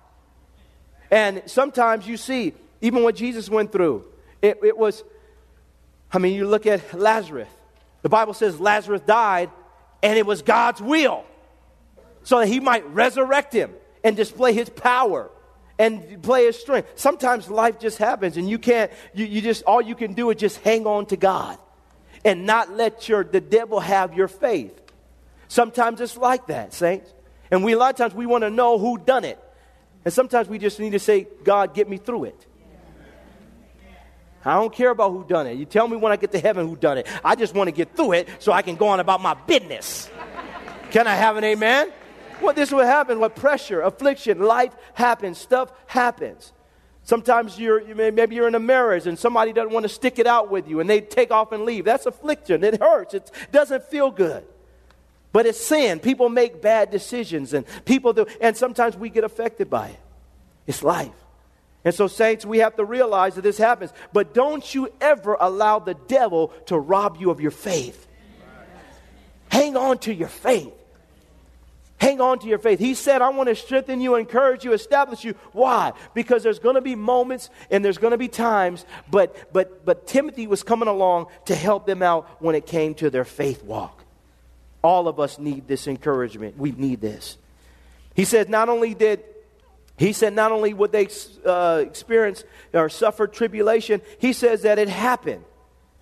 And 1.12 1.44
sometimes 1.46 2.08
you 2.08 2.18
see, 2.18 2.54
even 2.82 3.04
what 3.04 3.16
Jesus 3.16 3.50
went 3.50 3.72
through, 3.72 4.06
it, 4.42 4.60
it 4.64 4.78
was, 4.78 5.04
I 6.12 6.20
mean, 6.20 6.36
you 6.36 6.48
look 6.48 6.66
at 6.66 6.94
Lazarus. 6.94 7.50
The 8.02 8.10
Bible 8.10 8.34
says 8.34 8.60
Lazarus 8.60 9.02
died, 9.02 9.50
and 10.04 10.18
it 10.18 10.26
was 10.26 10.42
God's 10.42 10.82
will 10.82 11.24
so 12.24 12.40
that 12.40 12.48
he 12.48 12.60
might 12.60 12.86
resurrect 12.90 13.54
him 13.54 13.72
and 14.04 14.16
display 14.16 14.54
his 14.54 14.70
power 14.70 15.30
and 15.80 16.22
play 16.22 16.46
his 16.46 16.60
strength. 16.60 16.92
Sometimes 16.96 17.50
life 17.50 17.80
just 17.80 17.98
happens, 17.98 18.38
and 18.38 18.50
you 18.50 18.60
can't, 18.60 18.92
you, 19.14 19.26
you 19.26 19.42
just, 19.42 19.64
all 19.64 19.82
you 19.82 19.96
can 19.96 20.14
do 20.14 20.30
is 20.30 20.38
just 20.38 20.60
hang 20.62 20.86
on 20.86 21.06
to 21.08 21.18
God 21.18 21.58
and 22.26 22.46
not 22.46 22.72
let 22.72 23.08
your, 23.08 23.24
the 23.24 23.42
devil 23.42 23.80
have 23.80 24.14
your 24.14 24.28
faith. 24.28 24.78
Sometimes 25.48 26.02
it's 26.02 26.18
like 26.18 26.48
that, 26.48 26.74
saints. 26.74 27.14
And 27.52 27.64
we, 27.64 27.74
a 27.74 27.78
lot 27.78 27.92
of 27.92 27.98
times, 27.98 28.14
we 28.14 28.26
want 28.26 28.44
to 28.44 28.50
know 28.50 28.78
who 28.78 28.98
done 28.98 29.24
it. 29.24 29.40
And 30.06 30.14
sometimes 30.14 30.48
we 30.48 30.58
just 30.58 30.80
need 30.80 30.92
to 30.92 31.00
say, 31.00 31.28
God, 31.44 31.74
get 31.74 31.90
me 31.90 31.98
through 31.98 32.26
it. 32.26 32.48
I 34.46 34.54
don't 34.54 34.74
care 34.74 34.92
about 34.92 35.12
who 35.12 35.26
done 35.26 35.48
it. 35.48 35.58
You 35.58 35.66
tell 35.66 35.88
me 35.88 35.98
when 35.98 36.12
I 36.12 36.16
get 36.16 36.32
to 36.32 36.40
heaven 36.40 36.68
who 36.68 36.78
done 36.78 36.98
it. 36.98 37.08
I 37.24 37.36
just 37.36 37.54
want 37.54 37.68
to 37.68 37.74
get 37.74 37.96
through 37.96 38.14
it 38.14 38.30
so 38.40 38.54
I 38.54 38.62
can 38.62 38.76
go 38.76 38.88
on 38.88 39.02
about 39.02 39.22
my 39.22 39.34
business. 39.34 40.10
Can 40.92 41.08
I 41.08 41.16
have 41.16 41.36
an 41.36 41.44
amen? 41.44 41.92
Well, 42.42 42.54
this 42.54 42.70
is 42.70 42.74
what 42.74 42.86
happens 42.86 43.20
with 43.20 43.36
pressure, 43.36 43.82
affliction, 43.82 44.40
life 44.40 44.74
happens, 44.94 45.38
stuff 45.38 45.74
happens. 45.88 46.54
Sometimes 47.04 47.60
you're, 47.60 47.82
you 47.82 47.96
may, 47.96 48.12
maybe 48.12 48.36
you're 48.36 48.48
in 48.48 48.56
a 48.56 48.60
marriage 48.60 49.08
and 49.08 49.18
somebody 49.18 49.54
doesn't 49.54 49.74
want 49.74 49.84
to 49.84 49.90
stick 49.90 50.20
it 50.20 50.28
out 50.28 50.52
with 50.52 50.68
you 50.68 50.80
and 50.80 50.90
they 50.90 51.02
take 51.02 51.32
off 51.32 51.52
and 51.52 51.64
leave. 51.64 51.86
That's 51.86 52.06
affliction. 52.06 52.64
It 52.64 52.80
hurts. 52.82 53.14
It 53.14 53.32
doesn't 53.52 53.84
feel 53.86 54.12
good. 54.12 54.46
But 55.38 55.46
it's 55.46 55.64
sin. 55.64 56.00
People 56.00 56.30
make 56.30 56.64
bad 56.64 56.90
decisions 56.90 57.54
and 57.54 57.64
people 57.86 58.12
do, 58.12 58.26
and 58.42 58.58
sometimes 58.58 58.98
we 58.98 59.12
get 59.12 59.24
affected 59.24 59.70
by 59.70 59.90
it. 59.90 60.00
It's 60.66 60.82
life. 60.82 61.14
And 61.86 61.94
so, 61.94 62.08
saints, 62.08 62.44
we 62.44 62.58
have 62.58 62.76
to 62.78 62.84
realize 62.84 63.36
that 63.36 63.44
this 63.44 63.60
happens. 63.60 63.94
But 64.12 64.34
don't 64.34 64.74
you 64.74 64.92
ever 65.00 65.38
allow 65.40 65.78
the 65.78 65.94
devil 65.94 66.48
to 66.66 66.80
rob 66.80 67.18
you 67.20 67.30
of 67.30 67.40
your 67.40 67.52
faith. 67.52 68.08
Hang 69.50 69.78
on 69.78 70.00
to 70.00 70.12
your 70.12 70.28
faith. 70.28 70.74
Hang 71.98 72.20
on 72.20 72.40
to 72.40 72.48
your 72.48 72.58
faith. 72.58 72.80
He 72.80 72.96
said, 72.96 73.22
I 73.22 73.30
want 73.30 73.48
to 73.50 73.54
strengthen 73.54 74.02
you, 74.02 74.16
encourage 74.16 74.66
you, 74.66 74.74
establish 74.74 75.24
you. 75.24 75.36
Why? 75.52 75.94
Because 76.16 76.42
there's 76.42 76.58
going 76.58 76.78
to 76.78 76.82
be 76.82 76.96
moments 76.96 77.52
and 77.70 77.86
there's 77.86 78.00
going 78.00 78.10
to 78.10 78.18
be 78.18 78.28
times, 78.28 78.88
but, 79.12 79.54
but, 79.54 79.86
but 79.86 80.08
Timothy 80.08 80.48
was 80.48 80.64
coming 80.64 80.88
along 80.88 81.28
to 81.46 81.54
help 81.54 81.86
them 81.86 82.02
out 82.02 82.28
when 82.42 82.56
it 82.56 82.66
came 82.66 82.96
to 82.96 83.12
their 83.12 83.24
faith 83.24 83.64
walk. 83.64 83.97
All 84.88 85.10
of 85.10 85.20
us 85.20 85.38
need 85.38 85.68
this 85.68 85.86
encouragement. 85.86 86.58
We 86.58 86.72
need 86.72 87.02
this. 87.02 87.38
He 88.16 88.24
said, 88.24 88.50
not 88.50 88.70
only 88.70 88.94
did 88.94 89.22
he 89.98 90.14
said 90.14 90.34
not 90.34 90.54
only 90.54 90.74
would 90.74 90.94
they 90.94 91.10
uh, 91.46 91.84
experience 91.86 92.46
or 92.72 92.88
suffer 92.88 93.28
tribulation, 93.28 94.00
he 94.18 94.32
says 94.32 94.62
that 94.62 94.80
it 94.80 94.88
happened 94.88 95.44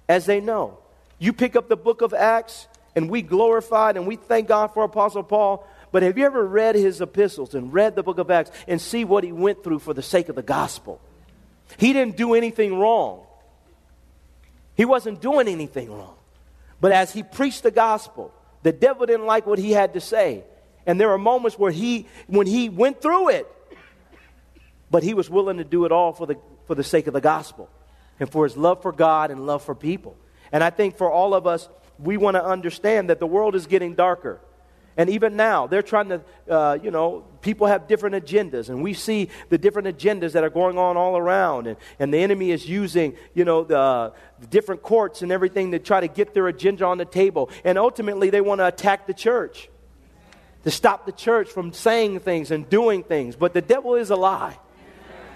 as 0.07 0.27
they 0.27 0.39
know. 0.39 0.77
You 1.17 1.33
pick 1.33 1.55
up 1.55 1.67
the 1.67 1.75
book 1.75 2.03
of 2.03 2.13
Acts, 2.13 2.67
and 2.95 3.09
we 3.09 3.23
glorified 3.23 3.97
and 3.97 4.05
we 4.05 4.17
thank 4.17 4.49
God 4.49 4.67
for 4.67 4.83
Apostle 4.83 5.23
Paul. 5.23 5.67
But 5.91 6.03
have 6.03 6.15
you 6.15 6.25
ever 6.25 6.45
read 6.45 6.75
his 6.75 7.01
epistles 7.01 7.55
and 7.55 7.73
read 7.73 7.95
the 7.95 8.03
book 8.03 8.19
of 8.19 8.29
Acts 8.29 8.51
and 8.67 8.79
see 8.79 9.03
what 9.03 9.23
he 9.23 9.31
went 9.31 9.63
through 9.63 9.79
for 9.79 9.95
the 9.95 10.03
sake 10.03 10.29
of 10.29 10.35
the 10.35 10.43
gospel? 10.43 11.01
He 11.77 11.91
didn't 11.91 12.17
do 12.17 12.35
anything 12.35 12.77
wrong. 12.77 13.25
He 14.75 14.85
wasn't 14.85 15.21
doing 15.21 15.47
anything 15.47 15.91
wrong. 15.91 16.17
But 16.79 16.91
as 16.91 17.11
he 17.11 17.23
preached 17.23 17.63
the 17.63 17.71
gospel, 17.71 18.31
the 18.65 18.73
devil 18.73 19.05
didn't 19.05 19.27
like 19.27 19.45
what 19.45 19.59
he 19.59 19.73
had 19.73 19.93
to 19.93 20.01
say. 20.01 20.43
And 20.87 20.99
there 20.99 21.07
were 21.07 21.19
moments 21.19 21.59
where 21.59 21.69
he, 21.69 22.07
when 22.25 22.47
he 22.47 22.67
went 22.67 22.99
through 22.99 23.29
it, 23.29 23.47
but 24.89 25.03
he 25.03 25.13
was 25.13 25.29
willing 25.29 25.57
to 25.57 25.63
do 25.63 25.85
it 25.85 25.91
all 25.91 26.13
for 26.13 26.25
the, 26.25 26.35
for 26.65 26.73
the 26.73 26.83
sake 26.83 27.05
of 27.05 27.13
the 27.13 27.21
gospel 27.21 27.69
and 28.19 28.27
for 28.27 28.43
his 28.43 28.57
love 28.57 28.81
for 28.81 28.91
God 28.91 29.29
and 29.29 29.45
love 29.45 29.61
for 29.61 29.75
people. 29.75 30.17
And 30.51 30.63
I 30.63 30.71
think 30.71 30.97
for 30.97 31.11
all 31.11 31.35
of 31.35 31.45
us, 31.45 31.69
we 31.99 32.17
want 32.17 32.37
to 32.37 32.43
understand 32.43 33.11
that 33.11 33.19
the 33.19 33.27
world 33.27 33.53
is 33.53 33.67
getting 33.67 33.93
darker. 33.93 34.39
And 34.97 35.09
even 35.09 35.35
now, 35.35 35.67
they're 35.67 35.81
trying 35.81 36.09
to, 36.09 36.21
uh, 36.49 36.77
you 36.81 36.89
know, 36.89 37.25
people 37.41 37.67
have 37.67 37.87
different 37.87 38.15
agendas, 38.15 38.69
and 38.69 38.81
we 38.81 38.93
see 38.93 39.29
the 39.49 39.57
different 39.57 39.89
agendas 39.89 40.31
that 40.31 40.43
are 40.43 40.49
going 40.49 40.77
on 40.77 40.95
all 40.95 41.17
around. 41.17 41.67
And, 41.67 41.77
and 41.99 42.13
the 42.13 42.19
enemy 42.19 42.51
is 42.51 42.67
using, 42.67 43.15
you 43.33 43.43
know, 43.43 43.65
the, 43.65 44.13
the 44.39 44.47
different 44.47 44.81
courts 44.81 45.21
and 45.21 45.33
everything 45.33 45.71
to 45.71 45.79
try 45.79 45.99
to 45.99 46.07
get 46.07 46.33
their 46.33 46.47
agenda 46.47 46.85
on 46.85 46.97
the 46.97 47.05
table. 47.05 47.49
And 47.65 47.77
ultimately, 47.77 48.29
they 48.29 48.41
want 48.41 48.59
to 48.59 48.67
attack 48.67 49.05
the 49.05 49.13
church, 49.13 49.69
to 50.63 50.71
stop 50.71 51.05
the 51.05 51.11
church 51.11 51.49
from 51.49 51.73
saying 51.73 52.21
things 52.21 52.51
and 52.51 52.69
doing 52.69 53.03
things. 53.03 53.35
But 53.35 53.53
the 53.53 53.61
devil 53.61 53.95
is 53.95 54.11
a 54.11 54.15
lie. 54.15 54.57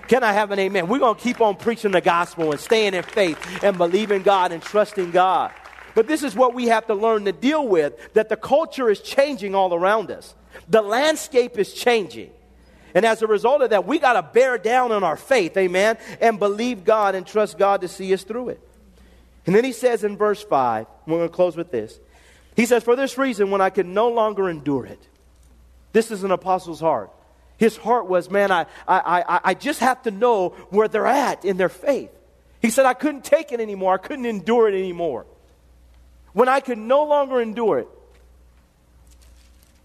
Can 0.07 0.23
I 0.23 0.33
have 0.33 0.49
an 0.49 0.57
amen? 0.57 0.87
We're 0.87 0.97
going 0.97 1.15
to 1.15 1.21
keep 1.21 1.39
on 1.39 1.55
preaching 1.55 1.91
the 1.91 2.01
gospel 2.01 2.49
and 2.51 2.59
staying 2.59 2.95
in 2.95 3.03
faith 3.03 3.37
and 3.63 3.77
believing 3.77 4.23
God 4.23 4.51
and 4.51 4.59
trusting 4.59 5.11
God. 5.11 5.51
But 5.95 6.07
this 6.07 6.23
is 6.23 6.35
what 6.35 6.53
we 6.53 6.67
have 6.67 6.87
to 6.87 6.93
learn 6.93 7.25
to 7.25 7.31
deal 7.31 7.67
with 7.67 8.13
that 8.13 8.29
the 8.29 8.35
culture 8.35 8.89
is 8.89 8.99
changing 9.01 9.55
all 9.55 9.73
around 9.73 10.11
us. 10.11 10.35
The 10.67 10.81
landscape 10.81 11.57
is 11.57 11.73
changing. 11.73 12.31
And 12.93 13.05
as 13.05 13.21
a 13.21 13.27
result 13.27 13.61
of 13.61 13.69
that, 13.69 13.85
we 13.85 13.99
got 13.99 14.13
to 14.13 14.23
bear 14.23 14.57
down 14.57 14.91
on 14.91 15.03
our 15.03 15.17
faith, 15.17 15.55
amen, 15.57 15.97
and 16.19 16.39
believe 16.39 16.83
God 16.83 17.15
and 17.15 17.25
trust 17.25 17.57
God 17.57 17.81
to 17.81 17.87
see 17.87 18.13
us 18.13 18.23
through 18.23 18.49
it. 18.49 18.59
And 19.45 19.55
then 19.55 19.63
he 19.63 19.71
says 19.71 20.03
in 20.03 20.17
verse 20.17 20.43
5, 20.43 20.87
we're 21.05 21.17
going 21.17 21.29
to 21.29 21.35
close 21.35 21.55
with 21.55 21.71
this. 21.71 21.99
He 22.55 22.65
says, 22.65 22.83
For 22.83 22.95
this 22.95 23.17
reason, 23.17 23.51
when 23.51 23.61
I 23.61 23.69
could 23.69 23.85
no 23.85 24.09
longer 24.09 24.49
endure 24.49 24.85
it, 24.85 24.99
this 25.93 26.11
is 26.11 26.23
an 26.23 26.31
apostle's 26.31 26.79
heart. 26.79 27.11
His 27.57 27.77
heart 27.77 28.07
was, 28.07 28.29
man, 28.29 28.51
I, 28.51 28.65
I, 28.87 29.23
I, 29.27 29.39
I 29.43 29.53
just 29.53 29.81
have 29.81 30.01
to 30.03 30.11
know 30.11 30.49
where 30.69 30.87
they're 30.87 31.05
at 31.05 31.45
in 31.45 31.57
their 31.57 31.69
faith. 31.69 32.11
He 32.61 32.69
said, 32.69 32.85
I 32.85 32.93
couldn't 32.93 33.23
take 33.23 33.51
it 33.51 33.59
anymore. 33.59 33.93
I 33.93 33.97
couldn't 33.97 34.25
endure 34.25 34.67
it 34.67 34.77
anymore 34.77 35.25
when 36.33 36.47
I 36.47 36.59
could 36.59 36.77
no 36.77 37.03
longer 37.03 37.41
endure 37.41 37.79
it. 37.79 37.87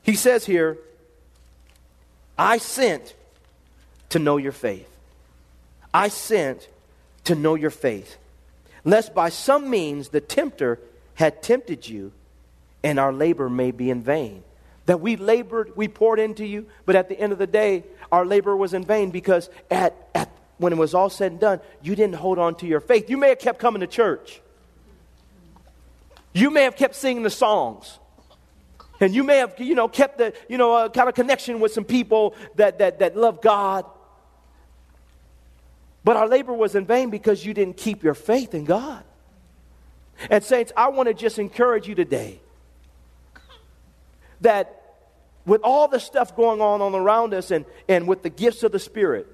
He 0.02 0.14
says 0.14 0.44
here, 0.44 0.78
I 2.36 2.58
sent 2.58 3.14
to 4.10 4.18
know 4.18 4.36
your 4.36 4.52
faith. 4.52 4.88
I 5.92 6.08
sent 6.08 6.68
to 7.24 7.34
know 7.34 7.54
your 7.54 7.70
faith, 7.70 8.16
lest 8.84 9.14
by 9.14 9.28
some 9.28 9.70
means 9.70 10.08
the 10.08 10.20
tempter 10.20 10.80
had 11.14 11.42
tempted 11.42 11.88
you 11.88 12.12
and 12.82 12.98
our 12.98 13.12
labor 13.12 13.48
may 13.48 13.70
be 13.70 13.90
in 13.90 14.02
vain. 14.02 14.42
That 14.86 15.00
we 15.00 15.16
labored, 15.16 15.74
we 15.76 15.88
poured 15.88 16.20
into 16.20 16.44
you, 16.44 16.66
but 16.84 16.94
at 16.94 17.08
the 17.08 17.18
end 17.18 17.32
of 17.32 17.38
the 17.38 17.46
day, 17.46 17.84
our 18.12 18.26
labor 18.26 18.54
was 18.54 18.74
in 18.74 18.84
vain 18.84 19.10
because 19.10 19.48
at, 19.70 19.94
at 20.14 20.30
when 20.58 20.72
it 20.72 20.76
was 20.76 20.94
all 20.94 21.08
said 21.08 21.32
and 21.32 21.40
done, 21.40 21.60
you 21.82 21.96
didn't 21.96 22.16
hold 22.16 22.38
on 22.38 22.56
to 22.56 22.66
your 22.66 22.80
faith. 22.80 23.08
You 23.08 23.16
may 23.16 23.30
have 23.30 23.38
kept 23.38 23.58
coming 23.58 23.80
to 23.80 23.86
church. 23.86 24.40
You 26.35 26.50
may 26.50 26.64
have 26.64 26.76
kept 26.76 26.97
singing 26.97 27.23
the 27.23 27.31
songs. 27.31 27.99
And 29.00 29.14
you 29.14 29.25
may 29.25 29.38
have, 29.38 29.59
you 29.59 29.75
know, 29.75 29.88
kept 29.88 30.19
the, 30.19 30.35
you 30.49 30.59
know, 30.59 30.75
uh, 30.76 30.85
a 30.87 30.91
kind 30.91 31.09
of 31.09 31.14
connection 31.14 31.61
with 31.61 31.73
some 31.73 31.85
people 31.85 32.35
that, 32.57 32.79
that, 32.79 32.99
that 32.99 33.17
love 33.17 33.41
God. 33.41 33.87
But 36.03 36.17
our 36.17 36.29
labor 36.29 36.53
was 36.53 36.75
in 36.75 36.85
vain 36.85 37.11
because 37.11 37.45
you 37.45 37.55
didn't 37.55 37.76
keep 37.76 38.03
your 38.03 38.14
faith 38.14 38.55
in 38.55 38.64
God. 38.64 39.03
And, 40.31 40.45
saints, 40.45 40.73
I 40.76 40.88
want 40.88 41.09
to 41.09 41.14
just 41.14 41.38
encourage 41.38 41.88
you 41.88 41.95
today 41.95 42.41
that 44.43 44.83
with 45.47 45.61
all 45.62 45.88
the 45.88 46.00
stuff 46.00 46.37
going 46.37 46.61
on 46.61 46.81
all 46.81 46.95
around 46.95 47.35
us 47.35 47.50
and, 47.50 47.64
and 47.88 48.07
with 48.07 48.23
the 48.23 48.31
gifts 48.31 48.62
of 48.62 48.73
the 48.73 48.79
Spirit, 48.79 49.26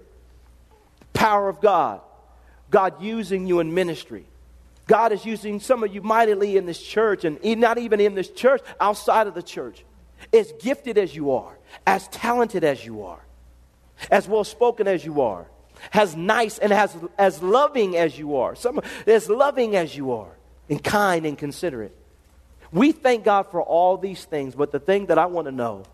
power 1.13 1.49
of 1.49 1.61
God, 1.61 2.01
God 2.71 3.03
using 3.03 3.47
you 3.47 3.61
in 3.61 3.75
ministry. 3.75 4.27
God 4.91 5.13
is 5.13 5.25
using 5.25 5.61
some 5.61 5.85
of 5.85 5.95
you 5.95 6.03
mightily 6.03 6.57
in 6.57 6.67
this 6.67 6.83
church, 6.83 7.25
and 7.25 7.39
not 7.61 7.79
even 7.79 8.01
in 8.01 8.17
this 8.17 8.29
church, 8.29 8.61
outside 8.81 9.29
of 9.29 9.35
the 9.35 9.43
church. 9.43 9.85
As 10.33 10.53
gifted 10.61 10.99
as 10.99 11.15
you 11.15 11.31
are, 11.31 11.57
as 11.87 12.09
talented 12.09 12.65
as 12.65 12.85
you 12.85 13.05
are, 13.05 13.21
as 14.11 14.27
well 14.27 14.43
spoken 14.43 14.89
as 14.89 15.05
you 15.05 15.21
are, 15.21 15.47
as 15.93 16.17
nice 16.17 16.59
and 16.59 16.73
as, 16.73 16.97
as 17.17 17.41
loving 17.41 17.97
as 17.97 18.19
you 18.19 18.35
are, 18.35 18.57
some, 18.57 18.81
as 19.07 19.29
loving 19.29 19.77
as 19.77 19.97
you 19.97 20.11
are, 20.11 20.33
and 20.69 20.83
kind 20.83 21.25
and 21.25 21.39
considerate. 21.39 21.97
We 22.73 22.91
thank 22.91 23.23
God 23.23 23.45
for 23.45 23.63
all 23.63 23.97
these 23.97 24.25
things, 24.25 24.57
but 24.57 24.73
the 24.73 24.81
thing 24.81 25.07
that 25.07 25.19
I 25.19 25.27
want 25.27 25.47
to 25.47 25.53
know 25.53 25.85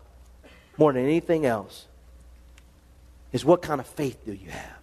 more 0.75 0.91
than 0.91 1.03
anything 1.03 1.45
else 1.45 1.85
is 3.31 3.45
what 3.45 3.61
kind 3.61 3.79
of 3.79 3.85
faith 3.85 4.25
do 4.25 4.33
you 4.33 4.49
have? 4.49 4.76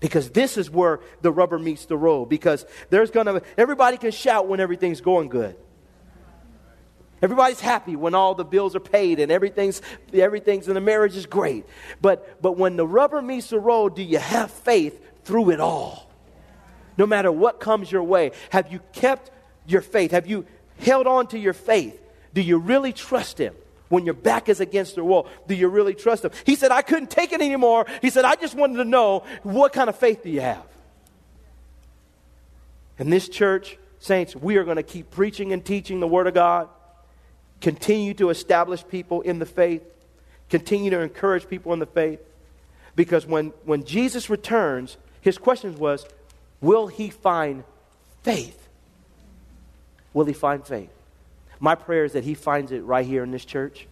Because 0.00 0.30
this 0.30 0.56
is 0.56 0.70
where 0.70 1.00
the 1.20 1.30
rubber 1.30 1.58
meets 1.58 1.84
the 1.86 1.96
road. 1.96 2.26
Because 2.26 2.64
there's 2.88 3.10
going 3.10 3.26
to, 3.26 3.42
everybody 3.56 3.98
can 3.98 4.10
shout 4.10 4.48
when 4.48 4.58
everything's 4.58 5.00
going 5.00 5.28
good. 5.28 5.56
Everybody's 7.22 7.60
happy 7.60 7.96
when 7.96 8.14
all 8.14 8.34
the 8.34 8.44
bills 8.44 8.74
are 8.74 8.80
paid 8.80 9.20
and 9.20 9.30
everything's, 9.30 9.82
everything's 10.12 10.68
in 10.68 10.74
the 10.74 10.80
marriage 10.80 11.16
is 11.16 11.26
great. 11.26 11.66
But, 12.00 12.40
but 12.40 12.56
when 12.56 12.76
the 12.76 12.86
rubber 12.86 13.20
meets 13.20 13.50
the 13.50 13.60
road, 13.60 13.94
do 13.94 14.02
you 14.02 14.18
have 14.18 14.50
faith 14.50 15.24
through 15.24 15.50
it 15.50 15.60
all? 15.60 16.10
No 16.96 17.06
matter 17.06 17.30
what 17.30 17.60
comes 17.60 17.92
your 17.92 18.02
way, 18.02 18.32
have 18.50 18.72
you 18.72 18.80
kept 18.92 19.30
your 19.66 19.82
faith? 19.82 20.12
Have 20.12 20.26
you 20.26 20.46
held 20.78 21.06
on 21.06 21.26
to 21.28 21.38
your 21.38 21.52
faith? 21.52 22.00
Do 22.32 22.40
you 22.40 22.56
really 22.58 22.92
trust 22.92 23.38
Him? 23.38 23.54
When 23.90 24.04
your 24.04 24.14
back 24.14 24.48
is 24.48 24.60
against 24.60 24.94
the 24.94 25.04
wall, 25.04 25.26
do 25.48 25.54
you 25.54 25.66
really 25.66 25.94
trust 25.94 26.24
Him? 26.24 26.30
He 26.46 26.54
said, 26.54 26.70
I 26.70 26.80
couldn't 26.80 27.10
take 27.10 27.32
it 27.32 27.42
anymore. 27.42 27.86
He 28.00 28.08
said, 28.10 28.24
I 28.24 28.36
just 28.36 28.54
wanted 28.54 28.76
to 28.76 28.84
know 28.84 29.24
what 29.42 29.72
kind 29.72 29.90
of 29.90 29.96
faith 29.96 30.22
do 30.22 30.30
you 30.30 30.40
have? 30.40 30.64
In 32.98 33.10
this 33.10 33.28
church, 33.28 33.78
saints, 33.98 34.36
we 34.36 34.58
are 34.58 34.64
going 34.64 34.76
to 34.76 34.84
keep 34.84 35.10
preaching 35.10 35.52
and 35.52 35.64
teaching 35.64 35.98
the 35.98 36.06
Word 36.06 36.28
of 36.28 36.34
God, 36.34 36.68
continue 37.60 38.14
to 38.14 38.30
establish 38.30 38.86
people 38.86 39.22
in 39.22 39.40
the 39.40 39.46
faith, 39.46 39.82
continue 40.48 40.90
to 40.90 41.00
encourage 41.00 41.48
people 41.48 41.72
in 41.72 41.80
the 41.80 41.86
faith. 41.86 42.20
Because 42.94 43.26
when, 43.26 43.48
when 43.64 43.84
Jesus 43.84 44.30
returns, 44.30 44.98
his 45.20 45.36
question 45.36 45.76
was, 45.78 46.06
Will 46.60 46.86
he 46.86 47.10
find 47.10 47.64
faith? 48.22 48.68
Will 50.12 50.26
he 50.26 50.32
find 50.32 50.64
faith? 50.64 50.90
My 51.60 51.74
prayer 51.74 52.04
is 52.04 52.14
that 52.14 52.24
He 52.24 52.34
finds 52.34 52.72
it 52.72 52.80
right 52.80 53.06
here 53.06 53.22
in 53.22 53.30
this 53.30 53.44
church, 53.44 53.86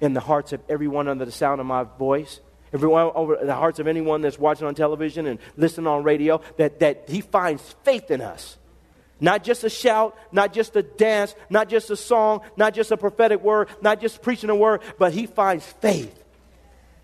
in 0.00 0.14
the 0.14 0.20
hearts 0.20 0.52
of 0.52 0.60
everyone 0.68 1.06
under 1.06 1.24
the 1.24 1.32
sound 1.32 1.60
of 1.60 1.66
my 1.66 1.84
voice, 1.84 2.40
everyone 2.72 3.12
over 3.14 3.38
the 3.42 3.54
hearts 3.54 3.78
of 3.78 3.86
anyone 3.86 4.22
that's 4.22 4.38
watching 4.38 4.66
on 4.66 4.74
television 4.74 5.26
and 5.26 5.38
listening 5.56 5.86
on 5.86 6.02
radio, 6.02 6.40
that, 6.56 6.80
that 6.80 7.04
He 7.08 7.20
finds 7.20 7.62
faith 7.84 8.10
in 8.10 8.20
us. 8.20 8.56
Not 9.20 9.44
just 9.44 9.62
a 9.62 9.70
shout, 9.70 10.16
not 10.32 10.52
just 10.52 10.74
a 10.74 10.82
dance, 10.82 11.34
not 11.48 11.68
just 11.68 11.90
a 11.90 11.96
song, 11.96 12.40
not 12.56 12.74
just 12.74 12.90
a 12.90 12.96
prophetic 12.96 13.42
word, 13.42 13.68
not 13.80 14.00
just 14.00 14.22
preaching 14.22 14.50
a 14.50 14.56
word, 14.56 14.80
but 14.98 15.12
He 15.12 15.26
finds 15.26 15.64
faith 15.64 16.18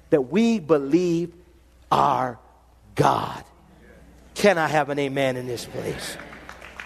that 0.08 0.22
we 0.22 0.58
believe 0.58 1.32
our 1.92 2.38
God. 2.94 3.44
Can 4.34 4.58
I 4.58 4.68
have 4.68 4.88
an 4.88 4.98
amen 4.98 5.36
in 5.36 5.46
this 5.46 5.66
place? 5.66 6.16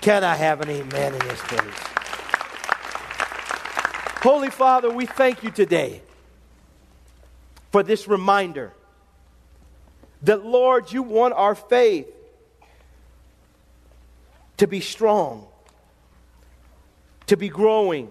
Can 0.01 0.25
I 0.25 0.35
have 0.35 0.61
an 0.61 0.69
amen 0.69 1.15
in 1.15 1.21
this 1.21 1.41
place? 1.41 1.94
Holy 4.25 4.49
Father, 4.49 4.89
we 4.89 5.05
thank 5.05 5.45
you 5.45 5.51
today 5.51 6.01
for 7.71 7.83
this 7.83 8.09
reminder 8.09 8.73
that, 10.23 10.47
Lord, 10.47 10.91
you 10.91 11.03
want 11.03 11.35
our 11.35 11.55
faith 11.55 12.07
to 14.57 14.67
be 14.67 14.81
strong, 14.81 15.47
to 17.27 17.37
be 17.37 17.51
growing, 17.51 18.11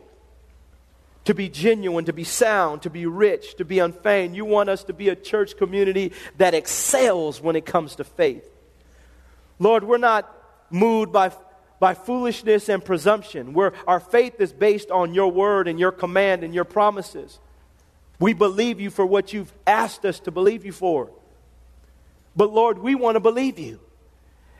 to 1.26 1.34
be 1.34 1.50
genuine, 1.50 2.06
to 2.06 2.14
be 2.14 2.24
sound, 2.24 2.84
to 2.84 2.92
be 2.92 3.08
rich, 3.08 3.56
to 3.56 3.66
be 3.66 3.80
unfeigned. 3.80 4.36
You 4.36 4.46
want 4.46 4.70
us 4.70 4.84
to 4.84 4.94
be 4.94 5.10
a 5.10 5.16
church 5.16 5.58
community 5.58 6.12
that 6.38 6.54
excels 6.54 7.42
when 7.42 7.56
it 7.56 7.66
comes 7.66 7.96
to 7.96 8.04
faith. 8.04 8.48
Lord, 9.58 9.84
we're 9.84 9.98
not 9.98 10.32
moved 10.70 11.12
by 11.12 11.32
by 11.84 11.94
foolishness 11.94 12.70
and 12.70 12.86
presumption, 12.86 13.52
where 13.52 13.74
our 13.86 14.00
faith 14.00 14.40
is 14.40 14.54
based 14.54 14.90
on 14.90 15.14
your 15.14 15.30
word 15.30 15.68
and 15.68 15.78
your 15.78 15.92
command 15.92 16.42
and 16.42 16.56
your 16.56 16.64
promises. 16.64 17.42
We 18.22 18.32
believe 18.32 18.80
you 18.80 18.90
for 18.90 19.06
what 19.06 19.34
you've 19.34 19.52
asked 19.68 20.06
us 20.06 20.22
to 20.22 20.32
believe 20.32 20.64
you 20.64 20.72
for. 20.72 21.12
But 22.38 22.54
Lord, 22.54 22.80
we 22.80 22.96
want 22.96 23.18
to 23.18 23.20
believe 23.20 23.60
you. 23.60 23.82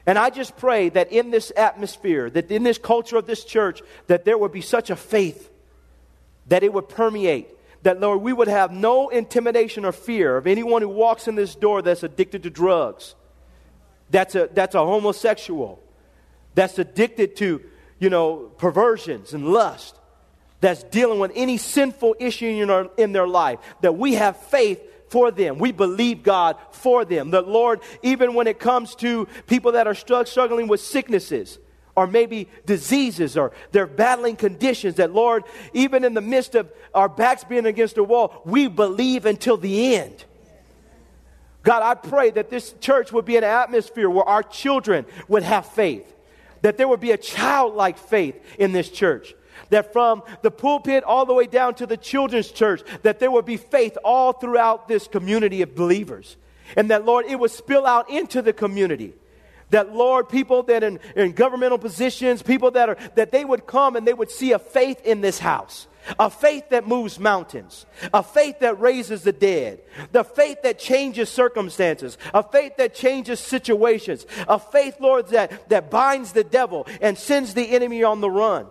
And 0.06 0.18
I 0.18 0.32
just 0.32 0.58
pray 0.58 0.90
that 0.90 1.14
in 1.14 1.32
this 1.32 1.50
atmosphere, 1.56 2.30
that 2.30 2.52
in 2.52 2.64
this 2.64 2.78
culture 2.78 3.16
of 3.16 3.26
this 3.26 3.46
church, 3.46 3.82
that 4.08 4.26
there 4.26 4.38
would 4.38 4.52
be 4.52 4.60
such 4.60 4.90
a 4.90 4.96
faith 4.98 5.50
that 6.48 6.62
it 6.62 6.74
would 6.74 6.90
permeate. 6.90 7.48
That, 7.84 8.02
Lord, 8.02 8.22
we 8.22 8.34
would 8.34 8.50
have 8.50 8.74
no 8.74 9.08
intimidation 9.08 9.86
or 9.86 9.94
fear 9.94 10.36
of 10.36 10.46
anyone 10.46 10.82
who 10.82 10.90
walks 10.90 11.30
in 11.30 11.36
this 11.36 11.56
door 11.56 11.82
that's 11.82 12.04
addicted 12.04 12.44
to 12.44 12.50
drugs, 12.50 13.16
that's 14.10 14.36
a, 14.36 14.50
that's 14.54 14.76
a 14.76 14.86
homosexual, 14.86 15.82
that's 16.56 16.80
addicted 16.80 17.36
to, 17.38 17.62
you 18.00 18.10
know, 18.10 18.52
perversions 18.58 19.34
and 19.34 19.50
lust, 19.50 20.00
that's 20.62 20.84
dealing 20.84 21.20
with 21.20 21.32
any 21.36 21.58
sinful 21.58 22.16
issue 22.20 22.48
in, 22.48 22.70
our, 22.70 22.90
in 22.98 23.12
their 23.12 23.28
life, 23.28 23.60
that 23.82 23.98
we 23.98 24.14
have 24.14 24.38
faith 24.38 24.82
for 25.10 25.30
them. 25.30 25.60
We 25.60 25.72
believe 25.72 26.24
God 26.24 26.58
for 26.72 27.06
them. 27.06 27.32
That, 27.32 27.48
Lord, 27.48 27.82
even 28.02 28.34
when 28.34 28.48
it 28.48 28.60
comes 28.60 28.96
to 28.96 29.28
people 29.46 29.74
that 29.74 29.88
are 29.88 29.94
struggling 29.94 30.68
with 30.68 30.82
sicknesses, 30.82 31.60
or 31.96 32.08
maybe 32.08 32.50
diseases 32.66 33.38
or 33.38 33.52
they're 33.72 33.86
battling 33.86 34.36
conditions 34.36 34.96
that 34.96 35.14
lord 35.14 35.44
even 35.74 36.04
in 36.04 36.16
the 36.16 36.22
midst 36.22 36.56
of 36.56 36.72
our 36.94 37.08
backs 37.08 37.44
being 37.44 37.68
against 37.68 37.96
the 37.96 38.04
wall 38.04 38.42
we 38.46 38.68
believe 38.68 39.28
until 39.28 39.58
the 39.58 39.96
end 39.96 40.26
god 41.62 41.84
i 41.84 41.94
pray 41.94 42.32
that 42.32 42.50
this 42.50 42.74
church 42.80 43.12
would 43.12 43.26
be 43.26 43.38
an 43.38 43.44
atmosphere 43.44 44.10
where 44.10 44.26
our 44.26 44.42
children 44.42 45.06
would 45.28 45.44
have 45.44 45.66
faith 45.68 46.16
that 46.64 46.78
there 46.78 46.88
would 46.88 47.00
be 47.00 47.12
a 47.12 47.18
childlike 47.18 47.98
faith 47.98 48.36
in 48.58 48.72
this 48.72 48.90
church. 48.90 49.36
That 49.70 49.94
from 49.94 50.24
the 50.42 50.50
pulpit 50.50 51.04
all 51.04 51.26
the 51.26 51.34
way 51.34 51.46
down 51.46 51.76
to 51.76 51.86
the 51.86 51.98
children's 51.98 52.52
church, 52.52 52.82
that 53.04 53.20
there 53.20 53.30
would 53.30 53.46
be 53.46 53.58
faith 53.58 53.98
all 54.04 54.34
throughout 54.34 54.88
this 54.88 55.08
community 55.08 55.62
of 55.62 55.76
believers. 55.76 56.36
And 56.76 56.90
that, 56.90 57.06
Lord, 57.06 57.26
it 57.28 57.40
would 57.40 57.52
spill 57.52 57.86
out 57.86 58.10
into 58.10 58.42
the 58.42 58.54
community 58.54 59.14
that 59.70 59.92
lord 59.92 60.30
people 60.30 60.62
that 60.62 60.84
in, 60.84 61.00
in 61.16 61.32
governmental 61.32 61.80
positions 61.80 62.44
people 62.44 62.70
that 62.70 62.90
are 62.90 62.98
that 63.16 63.32
they 63.32 63.44
would 63.44 63.66
come 63.66 63.96
and 63.96 64.06
they 64.06 64.14
would 64.14 64.30
see 64.30 64.52
a 64.52 64.60
faith 64.60 65.02
in 65.04 65.22
this 65.22 65.40
house 65.40 65.88
a 66.20 66.30
faith 66.30 66.70
that 66.70 66.88
moves 66.88 67.20
mountains, 67.20 67.86
a 68.14 68.24
faith 68.24 68.60
that 68.60 68.80
raises 68.80 69.24
the 69.24 69.32
dead, 69.32 69.82
the 70.12 70.24
faith 70.24 70.62
that 70.64 70.80
changes 70.80 71.30
circumstances, 71.30 72.18
a 72.34 72.44
faith 72.44 72.78
that 72.78 72.94
changes 72.94 73.40
situations, 73.40 74.26
a 74.48 74.60
faith, 74.60 74.98
Lord, 75.00 75.28
that, 75.30 75.70
that 75.70 75.90
binds 75.90 76.34
the 76.34 76.44
devil 76.44 76.88
and 77.02 77.18
sends 77.18 77.54
the 77.54 77.72
enemy 77.72 78.04
on 78.04 78.22
the 78.22 78.30
run. 78.30 78.68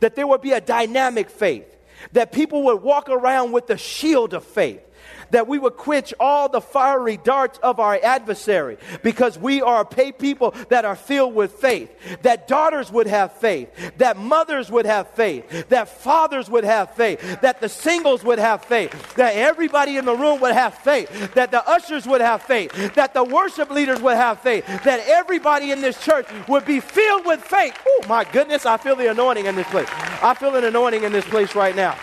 That 0.00 0.14
there 0.14 0.26
would 0.26 0.42
be 0.42 0.52
a 0.52 0.60
dynamic 0.60 1.30
faith, 1.30 1.76
that 2.12 2.32
people 2.32 2.64
would 2.64 2.82
walk 2.82 3.08
around 3.08 3.52
with 3.52 3.66
the 3.66 3.78
shield 3.78 4.34
of 4.34 4.44
faith 4.44 4.82
that 5.30 5.46
we 5.46 5.58
would 5.58 5.76
quench 5.76 6.12
all 6.20 6.48
the 6.48 6.60
fiery 6.60 7.16
darts 7.16 7.58
of 7.58 7.80
our 7.80 7.98
adversary 8.02 8.78
because 9.02 9.38
we 9.38 9.62
are 9.62 9.82
a 9.82 10.12
people 10.12 10.54
that 10.68 10.84
are 10.84 10.96
filled 10.96 11.34
with 11.34 11.52
faith. 11.52 11.90
That 12.22 12.48
daughters 12.48 12.90
would 12.90 13.06
have 13.06 13.32
faith, 13.32 13.70
that 13.98 14.16
mothers 14.16 14.70
would 14.70 14.86
have 14.86 15.10
faith, 15.10 15.68
that 15.68 15.88
fathers 15.88 16.48
would 16.50 16.64
have 16.64 16.94
faith, 16.94 17.40
that 17.40 17.60
the 17.60 17.68
singles 17.68 18.24
would 18.24 18.38
have 18.38 18.64
faith, 18.64 19.14
that 19.14 19.34
everybody 19.34 19.96
in 19.96 20.04
the 20.04 20.14
room 20.14 20.40
would 20.40 20.54
have 20.54 20.74
faith, 20.74 21.34
that 21.34 21.50
the 21.50 21.66
ushers 21.68 22.06
would 22.06 22.20
have 22.20 22.42
faith, 22.42 22.94
that 22.94 23.14
the 23.14 23.24
worship 23.24 23.70
leaders 23.70 24.00
would 24.00 24.16
have 24.16 24.40
faith, 24.40 24.66
that 24.84 25.00
everybody 25.06 25.70
in 25.70 25.80
this 25.80 26.02
church 26.04 26.26
would 26.48 26.64
be 26.64 26.80
filled 26.80 27.26
with 27.26 27.40
faith. 27.40 27.76
Oh 27.86 28.04
my 28.08 28.24
goodness, 28.24 28.66
I 28.66 28.76
feel 28.76 28.96
the 28.96 29.10
anointing 29.10 29.46
in 29.46 29.54
this 29.54 29.68
place. 29.68 29.88
I 30.22 30.34
feel 30.34 30.54
an 30.54 30.64
anointing 30.64 31.04
in 31.04 31.12
this 31.12 31.24
place 31.24 31.54
right 31.54 31.76
now 31.76 31.96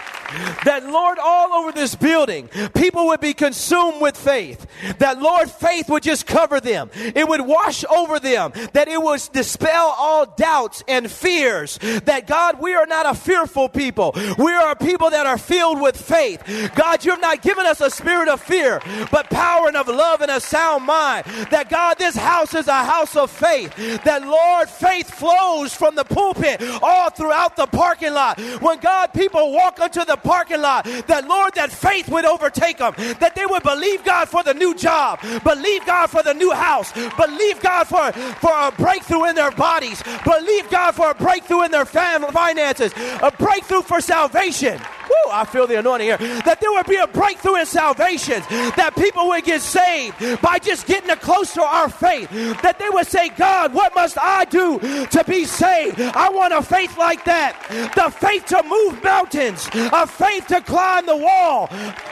that 0.65 0.85
Lord, 0.85 1.17
all 1.19 1.53
over 1.53 1.71
this 1.71 1.95
building, 1.95 2.49
people 2.75 3.07
would 3.07 3.19
be 3.19 3.33
consumed 3.33 4.01
with 4.01 4.17
faith. 4.17 4.65
That 4.99 5.21
Lord, 5.21 5.49
faith 5.49 5.89
would 5.89 6.03
just 6.03 6.25
cover 6.25 6.59
them. 6.59 6.89
It 6.93 7.27
would 7.27 7.41
wash 7.41 7.83
over 7.85 8.19
them. 8.19 8.51
That 8.73 8.87
it 8.87 9.01
would 9.01 9.21
dispel 9.33 9.95
all 9.97 10.25
doubts 10.25 10.83
and 10.87 11.09
fears. 11.09 11.77
That 12.05 12.27
God, 12.27 12.59
we 12.59 12.75
are 12.75 12.85
not 12.85 13.05
a 13.05 13.13
fearful 13.13 13.69
people. 13.69 14.13
We 14.37 14.51
are 14.51 14.71
a 14.71 14.75
people 14.75 15.09
that 15.09 15.25
are 15.25 15.37
filled 15.37 15.81
with 15.81 15.99
faith. 15.99 16.43
God, 16.75 17.03
you 17.05 17.11
have 17.11 17.21
not 17.21 17.41
given 17.41 17.65
us 17.65 17.81
a 17.81 17.89
spirit 17.89 18.27
of 18.27 18.41
fear, 18.41 18.81
but 19.11 19.29
power 19.29 19.67
and 19.67 19.77
of 19.77 19.87
love 19.87 20.21
and 20.21 20.31
a 20.31 20.39
sound 20.39 20.85
mind. 20.85 21.25
That 21.51 21.69
God, 21.69 21.97
this 21.97 22.15
house 22.15 22.53
is 22.53 22.67
a 22.67 22.83
house 22.83 23.15
of 23.15 23.31
faith. 23.31 23.75
That 24.03 24.25
Lord, 24.25 24.69
faith 24.69 25.09
flows 25.09 25.73
from 25.73 25.95
the 25.95 26.03
pulpit 26.03 26.61
all 26.81 27.09
throughout 27.09 27.55
the 27.55 27.67
parking 27.67 28.13
lot. 28.13 28.39
When 28.61 28.79
God, 28.79 29.13
people 29.13 29.51
walk 29.51 29.79
into 29.79 30.03
the 30.05 30.16
parking 30.23 30.61
lot, 30.61 30.85
that 31.07 31.27
Lord, 31.27 31.53
that 31.55 31.71
faith 31.71 32.09
would 32.09 32.25
overtake 32.25 32.77
them, 32.77 32.93
that 33.19 33.35
they 33.35 33.45
would 33.45 33.63
believe 33.63 34.03
God 34.03 34.29
for 34.29 34.43
the 34.43 34.53
new 34.53 34.75
job, 34.75 35.19
believe 35.43 35.85
God 35.85 36.07
for 36.07 36.23
the 36.23 36.33
new 36.33 36.51
house, 36.51 36.91
believe 36.93 37.61
God 37.61 37.85
for, 37.85 38.11
for 38.39 38.51
a 38.51 38.71
breakthrough 38.71 39.25
in 39.25 39.35
their 39.35 39.51
bodies, 39.51 40.01
believe 40.23 40.69
God 40.69 40.93
for 40.93 41.11
a 41.11 41.15
breakthrough 41.15 41.63
in 41.63 41.71
their 41.71 41.85
family 41.85 42.31
finances, 42.31 42.93
a 43.21 43.31
breakthrough 43.31 43.81
for 43.81 44.01
salvation. 44.01 44.79
Woo, 45.25 45.31
I 45.31 45.45
feel 45.45 45.67
the 45.67 45.79
anointing 45.79 46.07
here. 46.07 46.17
That 46.17 46.59
there 46.61 46.71
would 46.71 46.85
be 46.85 46.97
a 46.97 47.07
breakthrough 47.07 47.55
in 47.55 47.65
salvation. 47.65 48.41
That 48.49 48.95
people 48.95 49.27
would 49.29 49.43
get 49.43 49.61
saved 49.61 50.41
by 50.41 50.59
just 50.59 50.87
getting 50.87 51.15
close 51.17 51.53
to 51.53 51.61
our 51.61 51.89
faith. 51.89 52.29
That 52.61 52.77
they 52.79 52.89
would 52.89 53.07
say, 53.07 53.29
God, 53.29 53.73
what 53.73 53.95
must 53.95 54.17
I 54.17 54.45
do 54.45 54.79
to 54.79 55.23
be 55.27 55.45
saved? 55.45 55.99
I 55.99 56.29
want 56.29 56.53
a 56.53 56.61
faith 56.61 56.97
like 56.97 57.25
that. 57.25 57.55
The 57.95 58.09
faith 58.09 58.45
to 58.47 58.63
move 58.63 59.03
mountains, 59.03 59.69
a 59.73 60.07
faith 60.07 60.47
to 60.47 60.61
climb 60.61 61.05
the 61.05 61.17
wall. 61.17 61.67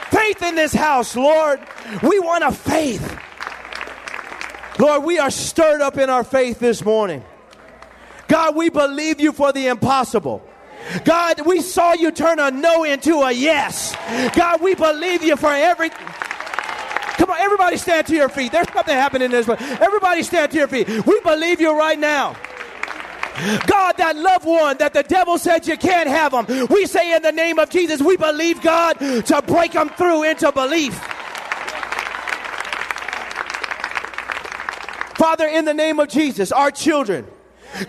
Faith 0.09 0.41
in 0.43 0.55
this 0.55 0.73
house, 0.73 1.15
Lord. 1.15 1.59
We 2.01 2.19
want 2.19 2.43
a 2.43 2.51
faith. 2.51 3.19
Lord, 4.79 5.03
we 5.03 5.19
are 5.19 5.31
stirred 5.31 5.81
up 5.81 5.97
in 5.97 6.09
our 6.09 6.23
faith 6.23 6.59
this 6.59 6.83
morning. 6.83 7.23
God, 8.27 8.55
we 8.55 8.69
believe 8.69 9.21
you 9.21 9.31
for 9.31 9.53
the 9.53 9.67
impossible. 9.67 10.43
God, 11.03 11.45
we 11.45 11.61
saw 11.61 11.93
you 11.93 12.11
turn 12.11 12.39
a 12.39 12.51
no 12.51 12.83
into 12.83 13.21
a 13.21 13.31
yes. 13.31 13.95
God, 14.35 14.61
we 14.61 14.75
believe 14.75 15.23
you 15.23 15.35
for 15.35 15.51
every. 15.51 15.89
Come 15.89 17.29
on, 17.29 17.37
everybody 17.39 17.77
stand 17.77 18.07
to 18.07 18.15
your 18.15 18.29
feet. 18.29 18.51
There's 18.51 18.71
something 18.71 18.93
happening 18.93 19.25
in 19.25 19.31
this 19.31 19.45
place. 19.45 19.61
Everybody 19.61 20.23
stand 20.23 20.51
to 20.51 20.57
your 20.57 20.67
feet. 20.67 20.87
We 21.05 21.19
believe 21.21 21.61
you 21.61 21.77
right 21.77 21.97
now. 21.97 22.35
God, 23.67 23.97
that 23.97 24.15
loved 24.15 24.45
one 24.45 24.77
that 24.77 24.93
the 24.93 25.03
devil 25.03 25.37
said 25.37 25.67
you 25.67 25.77
can't 25.77 26.07
have 26.07 26.31
them. 26.31 26.67
We 26.69 26.85
say 26.85 27.13
in 27.15 27.21
the 27.21 27.31
name 27.31 27.59
of 27.59 27.69
Jesus, 27.69 28.01
we 28.01 28.15
believe 28.15 28.61
God 28.61 28.93
to 28.99 29.43
break 29.45 29.73
them 29.73 29.89
through 29.89 30.23
into 30.23 30.51
belief. 30.51 30.93
Father, 35.17 35.47
in 35.47 35.65
the 35.65 35.73
name 35.73 35.99
of 35.99 36.09
Jesus, 36.09 36.51
our 36.51 36.71
children, 36.71 37.25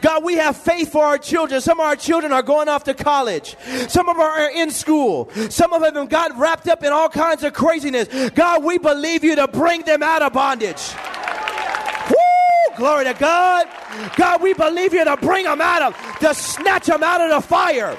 God, 0.00 0.24
we 0.24 0.34
have 0.34 0.56
faith 0.56 0.92
for 0.92 1.04
our 1.04 1.18
children. 1.18 1.60
Some 1.60 1.80
of 1.80 1.86
our 1.86 1.96
children 1.96 2.32
are 2.32 2.42
going 2.42 2.68
off 2.68 2.84
to 2.84 2.94
college. 2.94 3.56
Some 3.88 4.08
of 4.08 4.16
them 4.16 4.26
are 4.26 4.50
in 4.50 4.70
school. 4.70 5.30
Some 5.50 5.72
of 5.72 5.82
them 5.94 6.06
got 6.06 6.36
wrapped 6.38 6.68
up 6.68 6.82
in 6.82 6.92
all 6.92 7.08
kinds 7.08 7.42
of 7.42 7.52
craziness. 7.52 8.30
God, 8.30 8.64
we 8.64 8.78
believe 8.78 9.24
you 9.24 9.36
to 9.36 9.48
bring 9.48 9.82
them 9.82 10.02
out 10.02 10.22
of 10.22 10.32
bondage. 10.32 10.92
Woo! 12.10 12.76
Glory 12.76 13.04
to 13.04 13.14
God. 13.14 13.66
God, 14.16 14.42
we 14.42 14.54
believe 14.54 14.92
you 14.92 15.04
to 15.04 15.16
bring 15.16 15.44
them 15.44 15.60
out 15.60 15.82
of, 15.82 16.18
to 16.20 16.34
snatch 16.34 16.86
them 16.86 17.02
out 17.02 17.20
of 17.20 17.30
the 17.30 17.40
fire. 17.46 17.96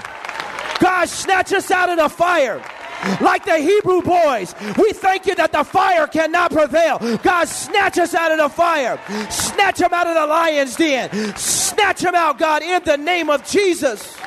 God, 0.80 1.10
snatch 1.10 1.54
us 1.54 1.72
out 1.72 1.90
of 1.90 1.98
the 1.98 2.10
fire 2.10 2.62
like 3.22 3.46
the 3.46 3.58
Hebrew 3.58 4.02
boys. 4.02 4.54
We 4.78 4.94
thank 4.94 5.26
you 5.26 5.36
that 5.36 5.52
the 5.52 5.64
fire 5.64 6.08
cannot 6.08 6.52
prevail. 6.52 6.98
God, 7.18 7.48
snatch 7.48 7.98
us 7.98 8.14
out 8.14 8.32
of 8.32 8.38
the 8.38 8.50
fire. 8.50 9.00
Snatch 9.30 9.78
them 9.78 9.94
out 9.94 10.08
of 10.08 10.16
the 10.16 10.28
lion's 10.28 10.76
den. 10.76 11.36
Snatch 11.36 12.02
them 12.02 12.16
out, 12.16 12.38
God, 12.38 12.64
in 12.64 12.84
the 12.84 12.98
name 12.98 13.30
of 13.30 13.46
Jesus. 13.46 14.18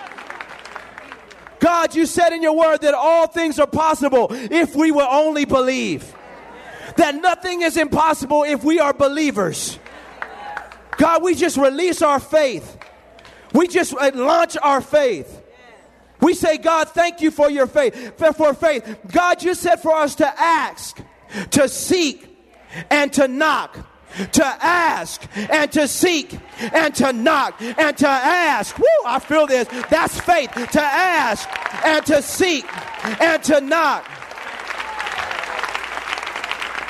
God, 1.60 1.94
you 1.94 2.06
said 2.06 2.32
in 2.32 2.42
your 2.42 2.56
word 2.56 2.80
that 2.80 2.94
all 2.94 3.26
things 3.26 3.58
are 3.58 3.66
possible 3.66 4.28
if 4.30 4.74
we 4.74 4.90
will 4.90 5.08
only 5.08 5.44
believe. 5.44 6.14
That 6.96 7.14
nothing 7.14 7.62
is 7.62 7.76
impossible 7.76 8.44
if 8.44 8.64
we 8.64 8.80
are 8.80 8.92
believers. 8.92 9.78
God, 10.96 11.22
we 11.22 11.34
just 11.34 11.56
release 11.56 12.02
our 12.02 12.18
faith. 12.18 12.78
We 13.52 13.68
just 13.68 13.94
uh, 13.94 14.10
launch 14.14 14.56
our 14.62 14.80
faith. 14.80 15.39
We 16.20 16.34
say, 16.34 16.58
God, 16.58 16.88
thank 16.90 17.20
you 17.20 17.30
for 17.30 17.50
your 17.50 17.66
faith, 17.66 18.16
for 18.18 18.54
faith. 18.54 18.98
God, 19.10 19.42
you 19.42 19.54
said 19.54 19.76
for 19.76 19.94
us 19.94 20.14
to 20.16 20.40
ask, 20.40 21.00
to 21.50 21.68
seek, 21.68 22.36
and 22.90 23.12
to 23.14 23.28
knock. 23.28 23.86
To 24.32 24.44
ask 24.44 25.22
and 25.36 25.70
to 25.70 25.86
seek 25.86 26.36
and 26.72 26.92
to 26.96 27.12
knock 27.12 27.62
and 27.62 27.96
to 27.96 28.08
ask. 28.08 28.76
Woo, 28.76 28.84
I 29.06 29.20
feel 29.20 29.46
this. 29.46 29.68
That's 29.88 30.20
faith. 30.20 30.50
To 30.50 30.82
ask 30.82 31.48
and 31.84 32.04
to 32.06 32.20
seek 32.20 32.64
and 33.20 33.40
to 33.44 33.60
knock. 33.60 34.04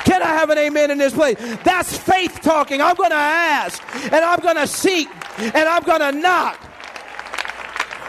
Can 0.03 0.23
I 0.23 0.29
have 0.29 0.49
an 0.49 0.57
amen 0.57 0.89
in 0.89 0.97
this 0.97 1.13
place? 1.13 1.37
That's 1.63 1.95
faith 1.95 2.39
talking. 2.41 2.81
I'm 2.81 2.95
going 2.95 3.11
to 3.11 3.15
ask 3.15 3.83
and 4.05 4.25
I'm 4.25 4.39
going 4.39 4.57
to 4.57 4.65
seek 4.65 5.07
and 5.37 5.69
I'm 5.69 5.83
going 5.83 5.99
to 5.99 6.11
knock. 6.11 6.70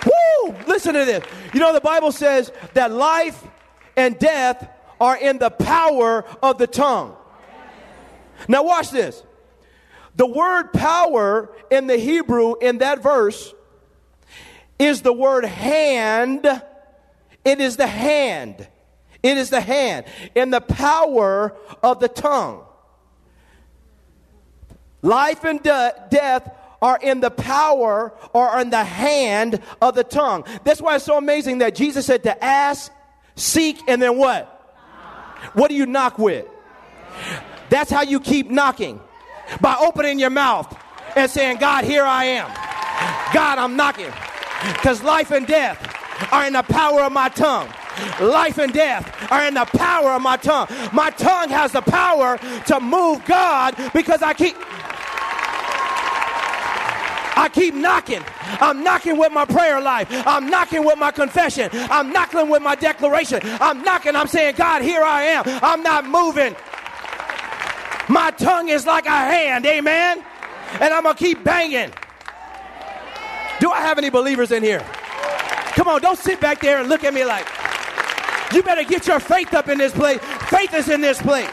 Woo! 0.05 0.55
Listen 0.67 0.95
to 0.95 1.05
this. 1.05 1.25
You 1.53 1.61
know, 1.61 1.73
the 1.73 1.81
Bible 1.81 2.13
says 2.13 2.53
that 2.75 2.91
life 2.91 3.43
and 3.97 4.19
death 4.19 4.69
are 5.01 5.17
in 5.17 5.39
the 5.39 5.51
power 5.51 6.25
of 6.43 6.59
the 6.59 6.67
tongue. 6.67 7.17
Now, 8.49 8.65
watch 8.65 8.91
this. 8.91 9.23
The 10.17 10.27
word 10.27 10.73
power 10.73 11.51
in 11.71 11.87
the 11.87 11.97
Hebrew 11.97 12.55
in 12.61 12.79
that 12.79 13.03
verse 13.03 13.55
is 14.79 15.03
the 15.03 15.13
word 15.13 15.45
hand. 15.45 16.47
It 17.45 17.61
is 17.61 17.77
the 17.77 17.87
hand. 17.87 18.67
It 19.23 19.39
is 19.39 19.51
the 19.51 19.61
hand 19.61 20.07
in 20.35 20.51
the 20.51 20.61
power 20.61 21.57
of 21.83 22.01
the 22.01 22.09
tongue. 22.09 22.65
Life 25.01 25.45
and 25.45 25.63
de- 25.63 25.95
death 26.11 26.51
are 26.83 26.99
in 27.01 27.21
the 27.21 27.31
power 27.31 28.13
or 28.35 28.61
in 28.61 28.71
the 28.71 28.85
hand 28.85 29.61
of 29.81 29.95
the 29.95 30.05
tongue. 30.05 30.45
That's 30.65 30.83
why 30.83 30.97
it's 30.97 31.05
so 31.05 31.17
amazing 31.17 31.59
that 31.59 31.75
Jesus 31.75 32.05
said 32.05 32.25
to 32.25 32.45
ask, 32.45 32.93
seek, 33.37 33.81
and 33.89 34.03
then 34.03 34.19
what? 34.19 34.49
What 35.55 35.69
do 35.69 35.77
you 35.77 35.87
knock 35.87 36.19
with? 36.19 36.47
That's 37.71 37.91
how 37.91 38.03
you 38.03 38.21
keep 38.21 38.51
knocking 38.51 39.01
by 39.61 39.77
opening 39.81 40.19
your 40.19 40.31
mouth 40.31 40.77
and 41.17 41.31
saying, 41.31 41.59
God, 41.59 41.85
here 41.85 42.05
I 42.05 42.25
am. 42.25 42.49
God, 43.33 43.59
I'm 43.59 43.77
knocking. 43.77 44.13
Because 44.75 45.03
life 45.03 45.31
and 45.31 45.47
death 45.47 45.79
are 46.33 46.47
in 46.47 46.53
the 46.53 46.63
power 46.63 47.03
of 47.03 47.13
my 47.13 47.29
tongue. 47.29 47.69
Life 48.21 48.59
and 48.59 48.73
death 48.73 49.31
are 49.31 49.47
in 49.47 49.55
the 49.55 49.65
power 49.65 50.13
of 50.13 50.23
my 50.23 50.37
tongue. 50.37 50.67
My 50.93 51.11
tongue 51.11 51.51
has 51.51 51.73
the 51.73 51.83
power 51.83 52.39
to 52.67 52.81
move 52.81 53.25
God 53.25 53.77
because 53.93 54.23
I 54.23 54.35
keep. 54.35 54.57
I 57.43 57.49
keep 57.49 57.75
knocking. 57.75 58.23
I'm 58.61 58.85
knocking 58.85 59.19
with 59.19 59.33
my 59.33 59.45
prayer 59.45 59.81
life. 59.81 60.07
I'm 60.11 60.49
knocking 60.49 60.85
with 60.85 60.97
my 60.97 61.11
confession. 61.11 61.71
I'm 61.73 62.13
knocking 62.13 62.49
with 62.49 62.63
my 62.63 62.77
declaration. 62.77 63.41
I'm 63.43 63.83
knocking. 63.83 64.15
I'm 64.15 64.29
saying, 64.29 64.55
God, 64.55 64.81
here 64.81 65.03
I 65.03 65.25
am. 65.25 65.43
I'm 65.47 65.83
not 65.83 66.07
moving. 66.07 66.55
My 68.09 68.31
tongue 68.31 68.69
is 68.69 68.87
like 68.87 69.07
a 69.07 69.11
hand. 69.11 69.67
Amen. 69.67 70.23
And 70.81 70.95
I'm 70.95 71.03
going 71.03 71.17
to 71.17 71.19
keep 71.19 71.43
banging. 71.43 71.91
Do 73.59 73.73
I 73.73 73.81
have 73.81 73.99
any 73.99 74.09
believers 74.09 74.53
in 74.53 74.63
here? 74.63 74.87
Come 75.75 75.89
on, 75.89 76.01
don't 76.01 76.19
sit 76.19 76.41
back 76.41 76.61
there 76.61 76.79
and 76.79 76.89
look 76.89 77.03
at 77.03 77.13
me 77.13 77.25
like, 77.25 77.49
you 78.55 78.63
better 78.63 78.85
get 78.85 79.09
your 79.09 79.19
faith 79.19 79.53
up 79.53 79.69
in 79.69 79.79
this 79.79 79.93
place. 79.93 80.21
Faith 80.49 80.75
is 80.75 80.89
in 80.89 81.01
this 81.01 81.21
place. 81.21 81.49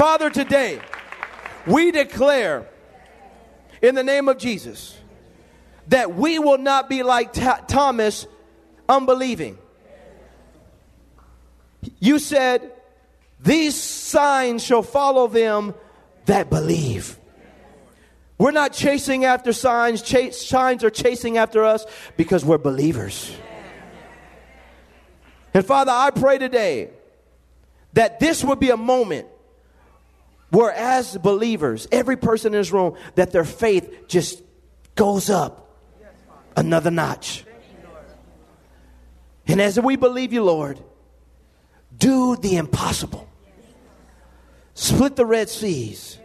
Father, 0.00 0.30
today 0.30 0.80
we 1.66 1.90
declare 1.90 2.66
in 3.82 3.94
the 3.94 4.02
name 4.02 4.30
of 4.30 4.38
Jesus 4.38 4.96
that 5.88 6.14
we 6.14 6.38
will 6.38 6.56
not 6.56 6.88
be 6.88 7.02
like 7.02 7.34
T- 7.34 7.46
Thomas, 7.68 8.26
unbelieving. 8.88 9.58
You 11.98 12.18
said, 12.18 12.72
These 13.40 13.74
signs 13.74 14.64
shall 14.64 14.82
follow 14.82 15.28
them 15.28 15.74
that 16.24 16.48
believe. 16.48 17.18
We're 18.38 18.52
not 18.52 18.72
chasing 18.72 19.26
after 19.26 19.52
signs, 19.52 20.02
signs 20.34 20.82
are 20.82 20.88
chasing 20.88 21.36
after 21.36 21.62
us 21.62 21.84
because 22.16 22.42
we're 22.42 22.56
believers. 22.56 23.36
And 25.52 25.62
Father, 25.62 25.92
I 25.92 26.08
pray 26.08 26.38
today 26.38 26.88
that 27.92 28.18
this 28.18 28.42
would 28.42 28.60
be 28.60 28.70
a 28.70 28.78
moment 28.78 29.26
where, 30.50 30.72
as 30.72 31.16
believers, 31.16 31.86
every 31.90 32.16
person 32.16 32.54
in 32.54 32.60
this 32.60 32.72
room, 32.72 32.96
that 33.14 33.30
their 33.30 33.44
faith 33.44 34.08
just 34.08 34.42
goes 34.94 35.30
up 35.30 35.78
another 36.56 36.90
notch. 36.90 37.44
And 39.46 39.60
as 39.60 39.80
we 39.80 39.96
believe 39.96 40.32
you, 40.32 40.44
Lord, 40.44 40.78
do 41.96 42.36
the 42.36 42.56
impossible. 42.56 43.26
Split 44.74 45.16
the 45.16 45.26
Red 45.26 45.50
Seas, 45.50 46.18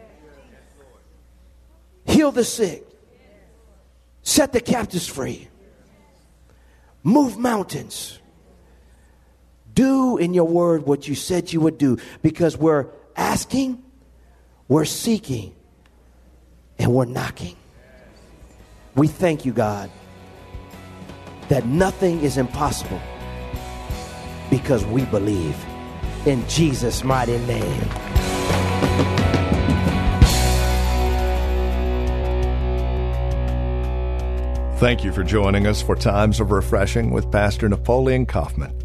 heal 2.05 2.31
the 2.31 2.43
sick, 2.43 2.85
set 4.21 4.53
the 4.53 4.61
captives 4.61 5.07
free, 5.07 5.49
move 7.03 7.37
mountains. 7.37 8.19
Do 9.73 10.17
in 10.17 10.33
your 10.33 10.47
word 10.47 10.85
what 10.85 11.05
you 11.07 11.15
said 11.15 11.51
you 11.51 11.59
would 11.59 11.77
do 11.77 11.97
because 12.21 12.55
we're 12.55 12.87
asking 13.17 13.83
we're 14.67 14.85
seeking 14.85 15.53
and 16.79 16.93
we're 16.93 17.05
knocking. 17.05 17.55
We 18.95 19.07
thank 19.07 19.45
you, 19.45 19.53
God, 19.53 19.89
that 21.49 21.65
nothing 21.65 22.21
is 22.21 22.37
impossible 22.37 23.01
because 24.49 24.85
we 24.85 25.05
believe. 25.05 25.55
In 26.25 26.47
Jesus' 26.47 27.03
mighty 27.03 27.37
name. 27.39 27.81
Thank 34.77 35.03
you 35.03 35.13
for 35.13 35.23
joining 35.23 35.67
us 35.67 35.81
for 35.81 35.95
Times 35.95 36.39
of 36.39 36.51
Refreshing 36.51 37.11
with 37.11 37.31
Pastor 37.31 37.69
Napoleon 37.69 38.25
Kaufman. 38.25 38.84